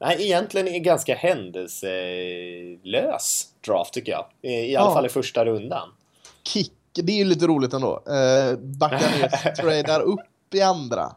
[0.00, 1.14] Nej, egentligen är ganska
[2.14, 4.26] händelselös draft tycker jag.
[4.42, 4.94] I, i alla Ja.
[4.94, 5.88] fall i första rundan.
[6.48, 6.72] Kick,
[7.02, 8.02] det är ju lite roligt ändå.
[8.06, 10.20] Eh, Buccaneers tradar upp
[10.54, 11.12] i andra.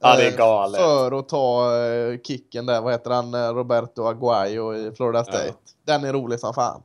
[0.00, 0.80] Ja, det är Eh, galet.
[0.80, 5.52] För att ta eh, kicken där, vad heter han, eh, Roberto Aguayo i Florida State.
[5.86, 6.82] Den är rolig som fan.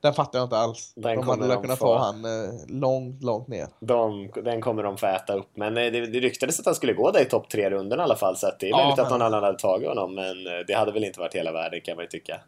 [0.00, 0.92] Den fattar jag inte alls.
[0.96, 1.86] Den de hade de kunnat få.
[1.86, 2.26] ta han
[2.68, 3.66] långt, långt ner.
[3.80, 5.48] De, den kommer de få äta upp.
[5.54, 8.16] Men det, det ryktades att han skulle gå där i topp tre runden i alla
[8.16, 8.36] fall.
[8.36, 10.14] Så att det är Ja, möjligt att men- någon annan hade tagit honom.
[10.14, 10.36] Men
[10.66, 12.40] det hade väl inte varit hela världen kan man ju tycka.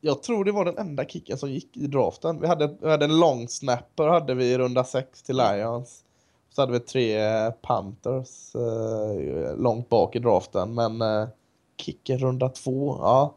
[0.00, 2.40] Jag tror det var den enda kicken som gick i draften.
[2.40, 6.02] Vi hade, vi hade en long snapper hade vi i runda 6 till Lions.
[6.50, 10.74] Så hade vi tre eh, Panthers eh, långt bak i draften.
[10.74, 11.28] Men eh,
[11.76, 13.34] kicken runda 2, ja.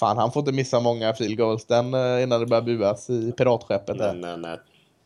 [0.00, 3.32] Fan, han får inte missa många field goals den eh, innan det börjar buas i
[3.32, 3.96] piratskeppet.
[3.96, 4.58] Men, men eh,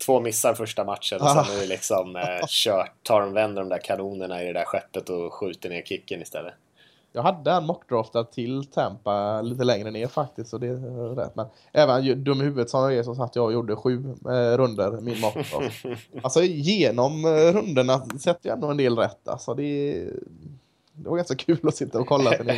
[0.07, 2.93] två missar första matchen och sen är det liksom eh, kört.
[3.03, 6.55] Tar de vänder de där kanonerna i det där skeppet och skjuter ner kicken istället.
[7.13, 10.51] Jag hade en mockdraftad till Tampa lite längre ner faktiskt.
[10.51, 11.37] Så det är rätt.
[11.37, 14.57] Men även dum i huvudet som jag är så satt jag och gjorde sju eh,
[14.57, 15.85] runder min mockdraft.
[16.23, 19.29] alltså genom eh, rundorna sätter jag ändå en del rätt.
[19.29, 19.93] Alltså, det,
[20.93, 22.51] det var ganska kul att sitta och kolla sin.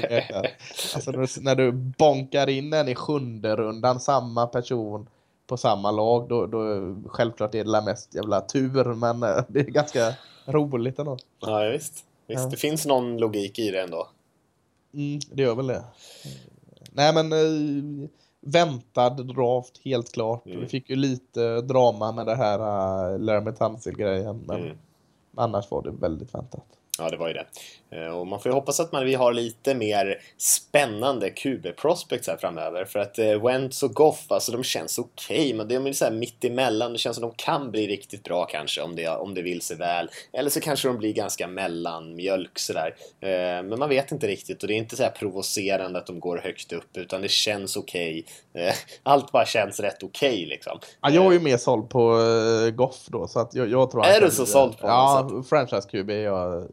[0.94, 5.08] Alltså när du, när du bonkar in en i sjunde rundan, samma person
[5.46, 9.60] på samma lag, då, då självklart är det la mest jävla tur, men eh, det
[9.60, 10.14] är ganska
[10.46, 11.18] roligt ändå.
[11.40, 12.04] Ja, visst.
[12.26, 12.42] visst.
[12.42, 12.48] Ja.
[12.50, 14.08] Det finns någon logik i det ändå.
[14.94, 15.84] Mm, det gör väl det.
[16.92, 18.08] Nej men eh,
[18.40, 20.46] väntad draft helt klart.
[20.46, 20.60] Mm.
[20.60, 24.44] Vi fick ju lite drama med det här uh, Laramie Tansil-grejen.
[24.46, 24.76] Men Mm.
[25.34, 26.64] annars var det väldigt väntat.
[26.98, 27.46] Ja, det var ju det.
[27.92, 32.36] Eh, Och man får ju hoppas att man, vi har lite mer spännande QB-prospects här
[32.36, 32.84] framöver.
[32.84, 36.12] För att eh, Wentz och Goff, alltså de känns okej, men de är så här
[36.12, 36.92] mitt emellan.
[36.92, 39.76] Det känns som de kan bli riktigt bra kanske om det, om det vill sig
[39.76, 40.10] väl.
[40.32, 42.94] Eller så kanske de blir ganska mellanmjölk sådär.
[43.20, 43.28] Eh,
[43.62, 46.38] Men man vet inte riktigt och det är inte så här provocerande att de går
[46.38, 48.24] högt upp, utan det känns okej.
[48.54, 50.78] Eh, Allt bara känns rätt okej liksom.
[51.00, 54.04] Ja, jag är ju mer såld på uh, Goff då, så att jag, jag tror
[54.06, 56.68] Är du så såld på Ja, honom franchise QB jag,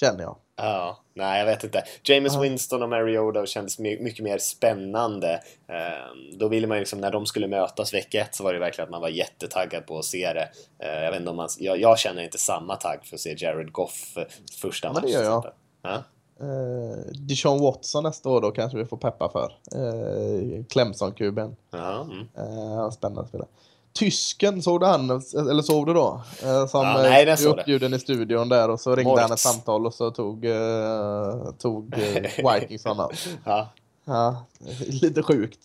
[0.00, 0.36] känner jag.
[0.56, 1.84] Ja, nej jag vet inte.
[2.04, 2.40] James Ja.
[2.40, 5.40] Winston och Mariota kändes my- mycket mer spännande.
[5.68, 8.58] Ehm, då ville man ju liksom, när de skulle mötas vecka ett så var det
[8.58, 10.48] verkligen att man var jättetaggad på att se det.
[10.86, 13.34] Ehm, jag vet inte om man, jag, jag känner inte samma tagg för att se
[13.38, 14.24] Jared Goff eh,
[14.60, 15.38] första Ja, det gör jag.
[15.38, 15.52] exempel.
[15.82, 16.02] Ja.
[16.42, 19.52] Uh, Deshaun Watson nästa år då kanske vi får peppa för.
[19.80, 21.56] Uh, Clemson-kuben.
[21.70, 22.28] Ja, mm.
[22.48, 23.48] Uh, spännande spelare.
[23.92, 25.10] Tysken, såg du han,
[25.50, 26.22] eller såg du då?
[26.42, 27.60] Eh, som Ja, ja, nej, den blev såg det.
[27.62, 29.22] uppbjuden i studion där och så ringde Moritz.
[29.22, 33.10] han ett samtal och så tog, eh, tog uh, Vikings honom.
[33.44, 33.68] ja.
[34.04, 34.46] Ja,
[35.02, 35.58] lite sjukt.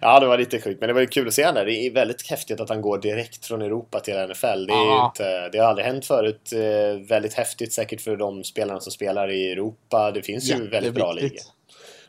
[0.00, 1.64] Ja, det var lite sjukt, men det var ju kul att se honom.
[1.66, 4.66] Det är väldigt häftigt att han går direkt från Europa till NFL.
[4.66, 6.52] Det, är inte, det har aldrig hänt förut.
[6.52, 10.10] Eh, Väldigt häftigt säkert för de spelarna som spelar i Europa.
[10.10, 11.30] Det finns ju väldigt bra ligor.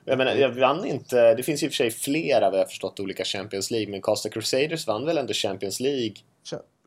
[0.09, 1.33] Jag menar, jag vann inte...
[1.35, 3.91] Det finns ju i och för sig flera, vad jag förstått, olika Champions League.
[3.91, 6.13] Men Costa Crusaders vann väl ändå Champions League?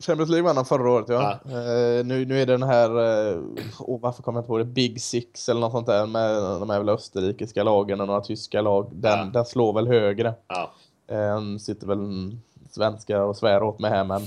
[0.06, 1.32] Champions League vann han förra året, ja.
[1.44, 3.44] Eh, nu, nu är det den här, uh,
[3.78, 6.70] oh, varför kommer jag inte på det, Big Six eller något sånt där med de
[6.70, 8.90] här väl österrikiska lagen och några tyska lag.
[8.92, 9.30] Den, Ja.
[9.32, 10.34] den slår väl högre.
[10.48, 10.72] Ja.
[11.08, 12.40] Eh, sitter väl en
[12.70, 14.22] svenskar och svär åt mig här, men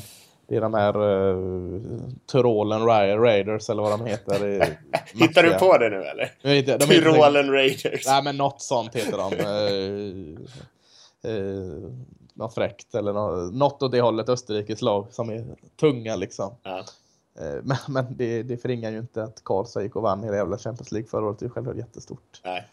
[0.47, 1.99] det är de här uh,
[2.31, 4.47] Tyrolen Ra- Raiders eller vad de heter.
[4.47, 4.61] i
[5.13, 6.31] Hittar du på det nu eller?
[6.77, 8.05] De Tyrolen Raiders.
[8.07, 9.33] Nej men något sånt heter de.
[11.23, 11.91] Eh, eh,
[12.33, 15.45] något fräckt eller något, något åt det hållet Österrikes lag som är
[15.79, 16.55] tunga liksom.
[16.63, 16.77] Ja.
[17.39, 20.57] Eh, men men det, det förringar ju inte att Karlstad gick och vann hela jävla
[20.57, 21.39] Champions League förra året.
[21.39, 22.41] Det är självklart jättestort.
[22.43, 22.67] Nej.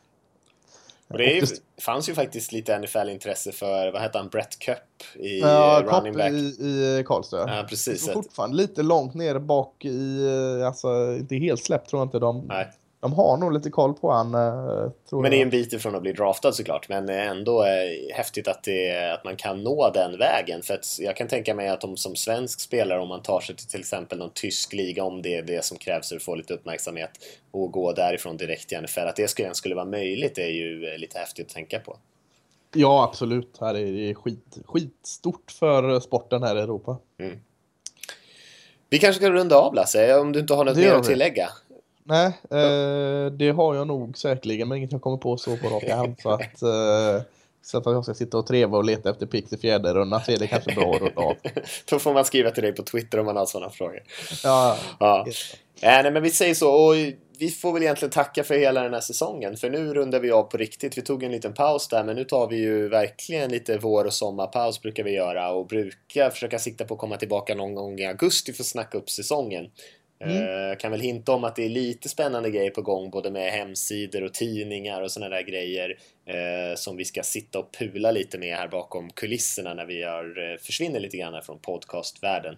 [1.10, 1.46] Och det är
[1.80, 6.32] fanns ju faktiskt lite NFL-intresse för, vad hette han, Brett Cup i Ja, running back.
[6.32, 7.56] i, i Karlstad.
[7.56, 8.08] Ja, precis.
[8.12, 10.26] Fortfarande lite långt ner bak i,
[10.60, 12.18] eh, alltså inte helt släppt tror jag inte.
[12.18, 12.70] De, Nej.
[13.00, 14.34] De har nog lite koll på han.
[14.34, 16.88] eh, Tror Men det är en bit ifrån att bli draftad såklart.
[16.88, 20.62] Men ändå eh, häftigt att, det, att man kan nå den vägen.
[20.62, 23.56] För att jag kan tänka mig att om som svensk spelare, om man tar sig
[23.56, 26.34] till till exempel någon tysk liga, om det är det som krävs för att få
[26.34, 27.10] lite uppmärksamhet
[27.50, 30.98] och gå därifrån direkt till NFL, att det skulle, skulle vara möjligt är ju eh,
[30.98, 31.96] lite häftigt att tänka på.
[32.74, 33.56] Ja, absolut.
[33.60, 36.96] Här är det skit, skitstort för sporten här i Europa.
[38.90, 41.48] Vi kanske ska runda av Lasse, om du inte har något mer att tillägga.
[42.10, 45.84] Nej, eh, det har jag nog säkerligen, men inget jag kommer på så på rak
[45.84, 46.16] arm.
[46.22, 47.24] Så att, eh,
[47.62, 50.32] så att jag ska sitta och treva och leta efter pix i fjärde rundan så
[50.32, 51.36] är det kanske bra att runda av.
[51.90, 54.02] Då får man skriva till dig på Twitter om man har sådana frågor.
[54.44, 55.26] Ja, Ja.
[55.82, 56.70] Äh, nej, men vi säger så.
[56.70, 56.94] Och
[57.38, 59.56] vi får väl egentligen tacka för hela den här säsongen.
[59.56, 60.98] För nu rundar vi av på riktigt.
[60.98, 64.12] Vi tog en liten paus där, men nu tar vi ju verkligen lite vår och
[64.12, 65.52] sommarpaus brukar vi göra.
[65.52, 68.98] Och brukar försöka sikta på att komma tillbaka någon gång i augusti för att snacka
[68.98, 69.70] upp säsongen.
[70.24, 70.70] Mm.
[70.70, 73.52] Eh, kan väl hinta om att det är lite spännande grejer på gång både med
[73.52, 78.38] hemsidor och tidningar och sådana där grejer eh, som vi ska sitta och pula lite
[78.38, 82.56] med här bakom kulisserna när vi har, eh, försvinner lite grann här från podcastvärlden.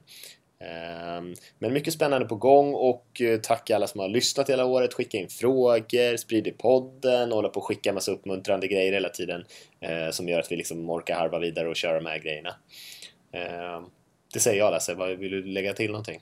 [0.62, 4.94] Ehm, men mycket spännande på gång och eh, tack alla som har lyssnat hela året,
[4.94, 9.08] skicka in frågor, sprid i podden och hålla på och skicka massa uppmuntrande grejer hela
[9.08, 9.44] tiden
[9.80, 12.54] eh, som gör att vi liksom orkar harva vidare och köra de här grejerna.
[13.32, 13.84] Ehm,
[14.32, 16.20] det säger jag Lasse, vill du lägga till någonting?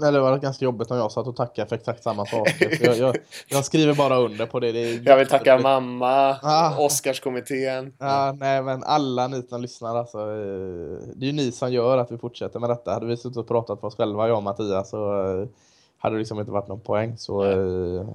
[0.00, 2.48] Nej, det var ganska jobbigt om jag satt och tackade för exakt samma sak.
[2.80, 3.16] Jag, jag,
[3.48, 4.72] jag skriver bara under på det.
[4.72, 6.78] det är Jag vill tacka mamma, Ah.
[6.78, 7.92] Oscarskommittén.
[7.98, 10.18] Ja, nej, men alla ni som lyssnar alltså.
[10.18, 12.92] eh, Det är ju ni som gör att vi fortsätter med detta.
[12.92, 15.46] Hade vi suttit och pratat för oss själva, jag och Mattias, så eh,
[15.98, 17.16] hade det liksom inte varit någon poäng.
[17.18, 18.06] Så eh,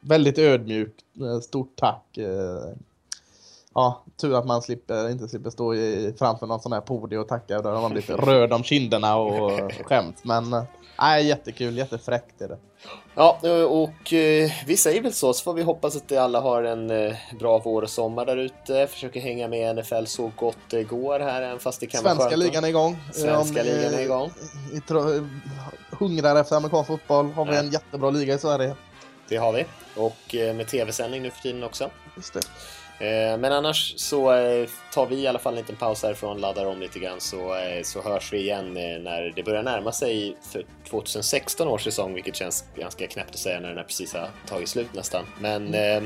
[0.00, 1.00] väldigt ödmjukt.
[1.42, 2.18] Stort tack.
[3.76, 3.82] Eh.
[3.82, 7.28] Ja, tur att man slipper, inte slipper stå i, framför någon sån här podium och
[7.28, 7.62] tacka.
[7.62, 10.16] Då har man blivit röd om kinderna och skämt.
[10.22, 10.62] Men eh,
[10.98, 12.58] nej, jättekul, jättefräckt är det.
[13.14, 16.90] Ja, och eh, vi säger väl så, så får vi hoppas att alla har en
[16.90, 18.86] eh, bra vår och sommar där ute.
[18.86, 22.14] Försöker hänga med i NFL så gott det går här, även fast det kan vara
[22.14, 22.42] Svenska skönt.
[22.42, 22.96] ligan är igång.
[23.12, 24.30] Svenska Om ligan är igång.
[24.72, 25.28] ni tro-
[25.90, 27.60] hungrar efter amerikansk fotboll har vi Nej.
[27.60, 28.74] en jättebra liga i Sverige.
[29.28, 29.64] Det har vi.
[29.96, 31.90] Och eh, med tv-sändning nu för tiden också.
[32.16, 32.40] Just det.
[32.98, 36.66] Eh, Men annars så eh, tar vi i alla fall en liten paus härifrån, laddar
[36.66, 40.64] om lite grann så, eh, så hörs vi igen när det börjar närma sig för
[40.90, 44.68] 2016 års säsong, vilket känns ganska knäppt att säga när den här precis har tagit
[44.68, 45.24] slut nästan.
[45.40, 46.02] Men eh,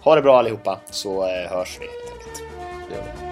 [0.00, 3.31] ha det bra allihopa så hörs vi helt enkelt.